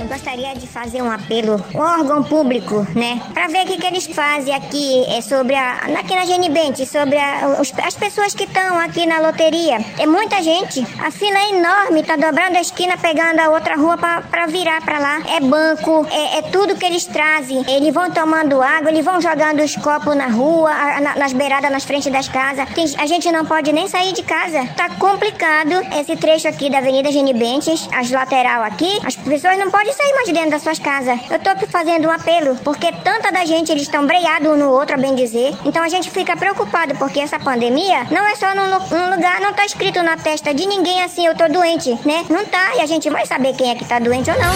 Eu 0.00 0.06
gostaria 0.06 0.54
de 0.54 0.66
fazer 0.66 1.02
um 1.02 1.10
apelo 1.10 1.62
ao 1.74 2.00
órgão 2.00 2.22
público, 2.22 2.86
né? 2.96 3.20
Para 3.34 3.48
ver 3.48 3.64
o 3.64 3.66
que, 3.66 3.76
que 3.76 3.86
eles 3.86 4.06
fazem 4.06 4.54
aqui 4.54 5.04
é 5.06 5.20
sobre 5.20 5.54
a, 5.54 5.74
aqui 5.98 6.14
na 6.14 6.24
Genibente, 6.24 6.86
sobre 6.86 7.18
a, 7.18 7.58
os, 7.60 7.70
as 7.84 7.94
pessoas 7.96 8.34
que 8.34 8.44
estão 8.44 8.78
aqui 8.78 9.04
na 9.04 9.20
loteria. 9.20 9.78
É 9.98 10.06
muita 10.06 10.42
gente. 10.42 10.80
A 11.04 11.10
fila 11.10 11.38
é 11.38 11.50
enorme, 11.50 12.02
tá 12.02 12.16
dobrando 12.16 12.56
a 12.56 12.62
esquina, 12.62 12.96
pegando 12.96 13.40
a 13.40 13.50
outra 13.50 13.76
rua 13.76 13.98
para 13.98 14.46
virar 14.46 14.80
para 14.82 14.98
lá. 14.98 15.20
É 15.36 15.38
banco, 15.38 16.06
é, 16.10 16.38
é, 16.38 16.42
tudo 16.42 16.76
que 16.76 16.86
eles 16.86 17.04
trazem. 17.04 17.62
Eles 17.68 17.92
vão 17.92 18.10
tomando 18.10 18.62
água, 18.62 18.90
eles 18.90 19.04
vão 19.04 19.20
jogando 19.20 19.60
os 19.62 19.76
copos 19.76 20.16
na 20.16 20.28
rua, 20.28 20.72
na, 21.02 21.16
nas 21.16 21.34
beiradas, 21.34 21.70
nas 21.70 21.84
frentes 21.84 22.10
das 22.10 22.26
casas. 22.26 22.66
Tem, 22.70 22.86
a 22.96 23.06
gente 23.06 23.30
não 23.30 23.44
pode 23.44 23.70
nem 23.70 23.86
sair 23.86 24.14
de 24.14 24.22
casa. 24.22 24.66
Tá 24.74 24.88
complicado 24.98 25.72
esse 26.00 26.16
trecho 26.16 26.48
aqui 26.48 26.70
da 26.70 26.78
Avenida 26.78 27.12
Genibentes, 27.12 27.86
as 27.92 28.10
lateral 28.10 28.62
aqui. 28.62 28.98
As 29.04 29.14
pessoas 29.14 29.58
não 29.58 29.70
podem 29.70 29.89
sair 29.92 30.12
mais 30.14 30.26
de 30.26 30.32
dentro 30.32 30.50
das 30.50 30.62
suas 30.62 30.78
casas. 30.78 31.18
Eu 31.30 31.38
tô 31.38 31.66
fazendo 31.66 32.08
um 32.08 32.10
apelo, 32.10 32.56
porque 32.64 32.92
tanta 32.92 33.30
da 33.30 33.44
gente 33.44 33.70
eles 33.70 33.82
estão 33.82 34.06
breiados 34.06 34.48
um 34.48 34.56
no 34.56 34.70
outro, 34.70 34.94
a 34.94 34.98
bem 34.98 35.14
dizer. 35.14 35.54
Então 35.64 35.82
a 35.82 35.88
gente 35.88 36.10
fica 36.10 36.36
preocupado, 36.36 36.94
porque 36.96 37.20
essa 37.20 37.38
pandemia 37.38 38.04
não 38.10 38.26
é 38.26 38.34
só 38.36 38.54
num, 38.54 38.66
num, 38.66 39.14
lugar, 39.14 39.40
não 39.40 39.52
tá 39.52 39.64
escrito 39.64 40.02
na 40.02 40.16
testa 40.16 40.54
de 40.54 40.66
ninguém 40.66 41.02
assim, 41.02 41.26
eu 41.26 41.34
tô 41.34 41.48
doente, 41.48 41.90
né? 42.04 42.24
Não 42.28 42.44
tá, 42.44 42.76
e 42.76 42.80
a 42.80 42.86
gente 42.86 43.08
vai 43.10 43.26
saber 43.26 43.54
quem 43.54 43.70
é 43.70 43.74
que 43.74 43.84
tá 43.84 43.98
doente 43.98 44.30
ou 44.30 44.38
não. 44.38 44.54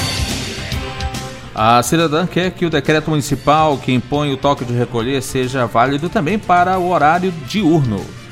A 1.54 1.80
cidadã 1.82 2.26
quer 2.26 2.50
que 2.50 2.66
o 2.66 2.70
decreto 2.70 3.10
municipal 3.10 3.78
que 3.78 3.92
impõe 3.92 4.32
o 4.32 4.36
toque 4.36 4.64
de 4.64 4.72
recolher 4.72 5.22
seja 5.22 5.66
válido 5.66 6.08
também 6.08 6.36
para 6.36 6.78
o 6.78 6.90
horário 6.90 7.30
diurno. 7.46 8.23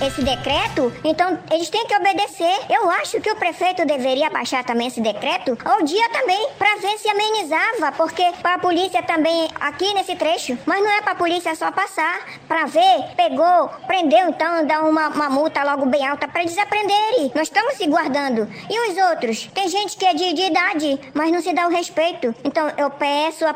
Esse 0.00 0.22
decreto, 0.22 0.92
então 1.04 1.38
eles 1.50 1.68
têm 1.68 1.86
que 1.86 1.96
obedecer. 1.96 2.58
Eu 2.70 2.90
acho 2.90 3.20
que 3.20 3.30
o 3.30 3.36
prefeito 3.36 3.84
deveria 3.84 4.30
baixar 4.30 4.64
também 4.64 4.88
esse 4.88 5.00
decreto 5.00 5.56
ao 5.64 5.82
dia 5.82 6.08
também, 6.10 6.48
para 6.58 6.76
ver 6.76 6.98
se 6.98 7.08
amenizava, 7.08 7.92
porque 7.96 8.24
para 8.40 8.54
a 8.54 8.58
polícia 8.58 9.02
também 9.02 9.48
aqui 9.60 9.92
nesse 9.94 10.16
trecho, 10.16 10.58
mas 10.64 10.82
não 10.82 10.90
é 10.90 11.02
para 11.02 11.12
a 11.12 11.16
polícia 11.16 11.54
só 11.54 11.70
passar, 11.70 12.20
para 12.46 12.66
ver, 12.66 13.04
pegou, 13.16 13.68
prendeu, 13.86 14.28
então 14.28 14.66
dá 14.66 14.80
uma, 14.82 15.08
uma 15.08 15.30
multa 15.30 15.62
logo 15.62 15.86
bem 15.86 16.06
alta 16.06 16.28
para 16.28 16.42
eles 16.42 16.56
aprenderem. 16.56 17.32
Nós 17.34 17.48
estamos 17.48 17.74
se 17.74 17.86
guardando. 17.86 18.48
E 18.70 18.90
os 18.90 19.10
outros? 19.10 19.48
Tem 19.54 19.68
gente 19.68 19.96
que 19.96 20.04
é 20.04 20.14
de, 20.14 20.32
de 20.32 20.42
idade, 20.42 21.00
mas 21.14 21.30
não 21.30 21.42
se 21.42 21.52
dá 21.52 21.66
o 21.66 21.70
respeito. 21.70 22.34
Então 22.44 22.70
eu 22.76 22.90
peço 22.90 23.44
a 23.44 23.54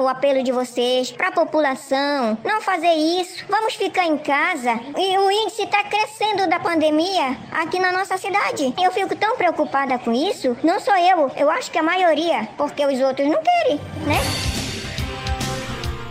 o 0.00 0.08
apelo 0.08 0.42
de 0.42 0.52
vocês 0.52 1.10
para 1.10 1.28
a 1.28 1.32
população 1.32 2.38
não 2.44 2.60
fazer 2.60 2.92
isso. 2.92 3.44
Vamos 3.48 3.74
ficar 3.74 4.06
em 4.06 4.18
casa. 4.18 4.78
E 4.96 5.18
o 5.18 5.30
índice 5.30 5.66
está 5.70 5.84
crescendo 5.84 6.50
da 6.50 6.58
pandemia 6.58 7.36
aqui 7.52 7.78
na 7.78 7.92
nossa 7.92 8.18
cidade. 8.18 8.74
Eu 8.76 8.90
fico 8.90 9.14
tão 9.14 9.36
preocupada 9.36 9.96
com 10.00 10.12
isso. 10.12 10.56
Não 10.64 10.80
sou 10.80 10.94
eu, 10.96 11.30
eu 11.36 11.48
acho 11.48 11.70
que 11.70 11.78
a 11.78 11.82
maioria, 11.82 12.48
porque 12.58 12.84
os 12.84 12.98
outros 13.00 13.28
não 13.28 13.40
querem, 13.40 13.80
né? 14.04 14.18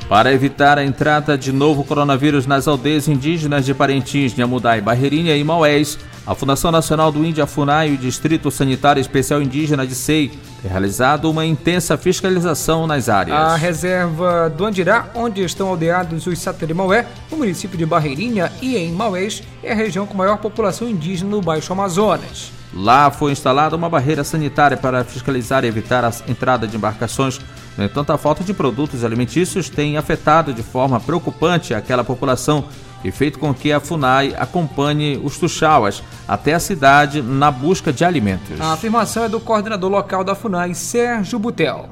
Para 0.08 0.34
evitar 0.34 0.80
a 0.80 0.84
entrada 0.84 1.38
de 1.38 1.52
novo 1.52 1.84
coronavírus 1.84 2.48
nas 2.48 2.68
aldeias 2.70 3.08
indígenas 3.10 3.66
de 3.66 3.74
Parintins, 3.74 4.34
Nhamudai, 4.34 4.80
Barreirinha 4.80 5.36
e 5.36 5.44
Maués, 5.44 6.00
a 6.30 6.36
Fundação 6.36 6.72
Nacional 6.72 7.12
do 7.12 7.26
Índia 7.26 7.48
FUNAI 7.48 7.90
e 7.90 7.94
o 7.96 7.98
Distrito 7.98 8.52
Sanitário 8.52 9.02
Especial 9.02 9.42
Indígena 9.42 9.88
de 9.88 9.96
SEI 9.96 10.28
têm 10.62 10.70
realizado 10.70 11.28
uma 11.28 11.44
intensa 11.44 11.98
fiscalização 11.98 12.86
nas 12.86 13.10
áreas. 13.10 13.36
A 13.36 13.56
reserva 13.56 14.48
do 14.48 14.64
Andirá, 14.64 15.10
onde 15.16 15.44
estão 15.44 15.70
aldeados 15.70 16.28
os 16.28 16.38
Satarimaué, 16.38 17.08
no 17.32 17.38
município 17.38 17.76
de 17.76 17.84
Barreirinha 17.84 18.52
e 18.62 18.78
em 18.78 18.92
Maués, 18.92 19.42
é 19.64 19.72
a 19.72 19.76
região 19.76 20.06
com 20.06 20.16
maior 20.16 20.38
população 20.38 20.88
indígena 20.88 21.32
no 21.32 21.42
Baixo 21.42 21.74
Amazonas. 21.74 22.52
Lá 22.72 23.10
foi 23.10 23.32
instalada 23.32 23.76
uma 23.76 23.90
barreira 23.90 24.24
sanitária 24.24 24.78
para 24.78 25.04
fiscalizar 25.04 25.66
e 25.66 25.68
evitar 25.68 26.06
a 26.06 26.12
entrada 26.28 26.68
de 26.68 26.78
embarcações. 26.78 27.42
No 27.76 27.84
entanto, 27.84 28.12
a 28.12 28.20
falta 28.20 28.44
de 28.44 28.54
produtos 28.54 29.04
alimentícios 29.04 29.68
tem 29.68 29.98
afetado 29.98 30.54
de 30.54 30.62
forma 30.62 31.00
preocupante 31.00 31.74
aquela 31.74 32.04
população 32.04 32.66
e 33.04 33.12
feito 33.12 33.40
com 33.40 33.54
que 33.54 33.72
a 33.72 33.80
FUNAI 33.80 34.36
acompanhe 34.38 35.20
os 35.24 35.38
tuxauas 35.38 36.04
até 36.28 36.54
a 36.54 36.60
cidade 36.60 37.22
na 37.22 37.50
busca 37.52 37.92
de 37.92 38.04
alimentos. 38.04 38.60
A 38.60 38.74
afirmação 38.74 39.24
é 39.24 39.30
do 39.30 39.40
coordenador 39.40 39.90
local 39.90 40.24
da 40.24 40.36
FUNAI, 40.36 40.74
Sérgio 40.74 41.40
Butel. 41.40 41.90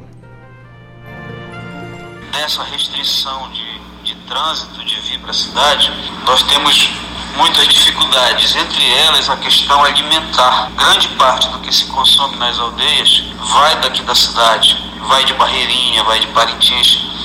Nessa 2.33 2.63
restrição 2.63 3.49
de, 3.51 4.13
de 4.13 4.15
trânsito 4.27 4.83
de 4.85 4.95
vir 5.01 5.19
para 5.19 5.31
a 5.31 5.33
cidade, 5.33 5.91
nós 6.25 6.43
temos 6.43 6.89
muitas 7.37 7.67
dificuldades, 7.67 8.55
entre 8.55 8.93
elas 9.05 9.29
a 9.29 9.37
questão 9.37 9.83
alimentar. 9.83 10.71
Grande 10.75 11.07
parte 11.09 11.47
do 11.49 11.59
que 11.59 11.73
se 11.73 11.85
consome 11.85 12.35
nas 12.37 12.59
aldeias 12.59 13.23
vai 13.51 13.79
daqui 13.81 14.01
da 14.03 14.15
cidade, 14.15 14.77
vai 15.07 15.23
de 15.23 15.33
Barreirinha, 15.33 16.03
vai 16.03 16.19
de 16.19 16.27
Parintins, 16.27 17.16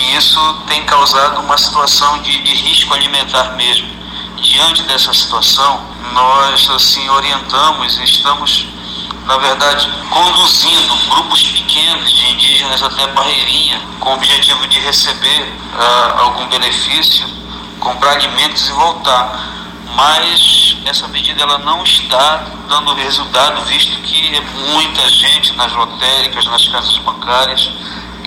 e 0.00 0.16
isso 0.16 0.54
tem 0.66 0.82
causado 0.84 1.40
uma 1.40 1.58
situação 1.58 2.18
de, 2.22 2.42
de 2.42 2.54
risco 2.54 2.94
alimentar 2.94 3.56
mesmo. 3.56 3.88
Diante 4.36 4.82
dessa 4.84 5.12
situação, 5.12 5.82
nós 6.12 6.70
assim 6.70 7.08
orientamos 7.10 7.98
e 7.98 8.04
estamos 8.04 8.66
na 9.26 9.36
verdade, 9.36 9.88
conduzindo 10.08 10.96
grupos 11.08 11.42
pequenos 11.42 12.10
de 12.10 12.30
indígenas 12.30 12.82
até 12.82 13.06
Barreirinha, 13.08 13.80
com 14.00 14.10
o 14.10 14.14
objetivo 14.14 14.66
de 14.66 14.80
receber 14.80 15.42
uh, 15.42 16.20
algum 16.22 16.48
benefício, 16.48 17.28
comprar 17.78 18.12
alimentos 18.12 18.68
e 18.68 18.72
voltar 18.72 19.50
mas 19.94 20.76
essa 20.86 21.08
medida 21.08 21.42
ela 21.42 21.58
não 21.58 21.82
está 21.82 22.44
dando 22.68 22.94
resultado, 22.94 23.62
visto 23.66 24.00
que 24.02 24.40
muita 24.72 25.08
gente 25.08 25.52
nas 25.54 25.72
lotéricas, 25.72 26.44
nas 26.46 26.66
casas 26.68 26.96
bancárias, 26.98 27.70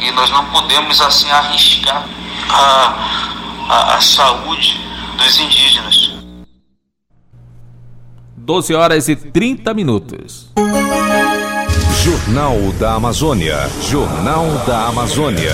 e 0.04 0.12
nós 0.12 0.30
não 0.30 0.46
podemos 0.52 1.00
assim 1.02 1.30
arriscar 1.32 2.06
a, 2.50 3.34
a, 3.70 3.96
a 3.96 4.02
saúde 4.02 4.80
dos 5.18 5.40
indígenas. 5.40 6.12
12 8.36 8.74
horas 8.74 9.08
e 9.08 9.16
30 9.16 9.74
minutos. 9.74 10.52
Jornal 12.04 12.58
da 12.78 12.96
Amazônia. 12.96 13.58
Jornal 13.90 14.46
da 14.68 14.88
Amazônia. 14.88 15.54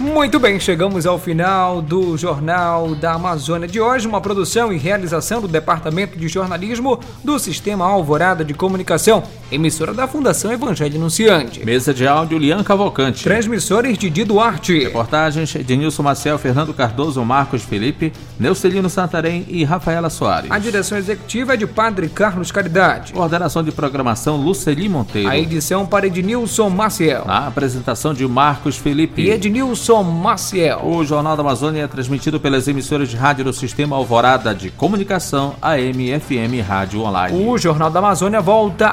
Muito 0.00 0.40
bem, 0.40 0.58
chegamos 0.58 1.06
ao 1.06 1.18
final 1.18 1.82
do 1.82 2.16
Jornal 2.16 2.94
da 2.94 3.12
Amazônia 3.12 3.68
de 3.68 3.78
hoje, 3.78 4.08
uma 4.08 4.18
produção 4.18 4.72
e 4.72 4.78
realização 4.78 5.42
do 5.42 5.46
Departamento 5.46 6.18
de 6.18 6.26
Jornalismo 6.26 6.98
do 7.22 7.38
Sistema 7.38 7.84
Alvorada 7.84 8.42
de 8.42 8.54
Comunicação, 8.54 9.22
emissora 9.50 9.92
da 9.92 10.06
Fundação 10.06 10.52
Evangelho 10.52 10.96
Anunciante. 10.96 11.64
Mesa 11.64 11.92
de 11.92 12.06
áudio 12.06 12.38
Lian 12.38 12.62
Cavalcante. 12.62 13.24
Transmissores 13.24 13.98
Didi 13.98 14.24
Duarte. 14.24 14.84
Reportagens 14.84 15.50
de 15.52 15.76
Nilson 15.76 16.02
Marcel, 16.02 16.38
Fernando 16.38 16.72
Cardoso, 16.72 17.24
Marcos 17.24 17.62
Felipe, 17.62 18.12
Neucelino 18.38 18.88
Santarém 18.88 19.44
e 19.48 19.64
Rafaela 19.64 20.08
Soares. 20.08 20.50
A 20.50 20.58
direção 20.58 20.96
executiva 20.96 21.54
é 21.54 21.56
de 21.56 21.66
Padre 21.66 22.08
Carlos 22.08 22.52
Caridade. 22.52 23.12
Coordenação 23.12 23.62
de 23.62 23.72
programação 23.72 24.36
Luceli 24.36 24.88
Monteiro. 24.88 25.28
A 25.28 25.38
edição 25.38 25.84
para 25.84 26.06
Ednilson 26.06 26.70
Maciel. 26.70 27.24
A 27.26 27.46
apresentação 27.46 28.14
de 28.14 28.26
Marcos 28.26 28.76
Felipe. 28.76 29.22
E 29.22 29.30
Ednilson 29.30 30.02
Maciel. 30.02 30.80
O 30.84 31.04
Jornal 31.04 31.36
da 31.36 31.42
Amazônia 31.42 31.82
é 31.82 31.86
transmitido 31.86 32.38
pelas 32.38 32.68
emissoras 32.68 33.08
de 33.08 33.16
rádio 33.16 33.44
do 33.44 33.52
Sistema 33.52 33.96
Alvorada 33.96 34.54
de 34.54 34.70
Comunicação, 34.70 35.54
AM, 35.60 36.18
FM 36.20 36.66
Rádio 36.66 37.02
Online. 37.02 37.44
O 37.46 37.58
Jornal 37.58 37.90
da 37.90 37.98
Amazônia 37.98 38.40
volta 38.40 38.88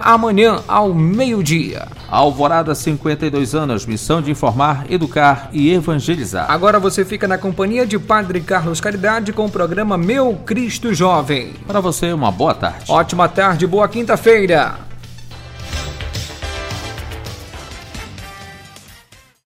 amanhã 0.47 0.63
ao 0.67 0.93
meio-dia. 0.93 1.87
Alvorada, 2.09 2.73
52 2.73 3.53
anos, 3.53 3.85
missão 3.85 4.21
de 4.21 4.31
informar, 4.31 4.85
educar 4.89 5.49
e 5.51 5.73
evangelizar. 5.73 6.49
Agora 6.49 6.79
você 6.79 7.03
fica 7.03 7.27
na 7.27 7.37
companhia 7.37 7.85
de 7.85 7.99
Padre 7.99 8.39
Carlos 8.39 8.79
Caridade 8.79 9.33
com 9.33 9.45
o 9.45 9.51
programa 9.51 9.97
Meu 9.97 10.35
Cristo 10.45 10.93
Jovem. 10.93 11.53
Para 11.67 11.81
você, 11.81 12.13
uma 12.13 12.31
boa 12.31 12.53
tarde. 12.53 12.85
Ótima 12.89 13.27
tarde, 13.27 13.67
boa 13.67 13.87
quinta-feira. 13.87 14.87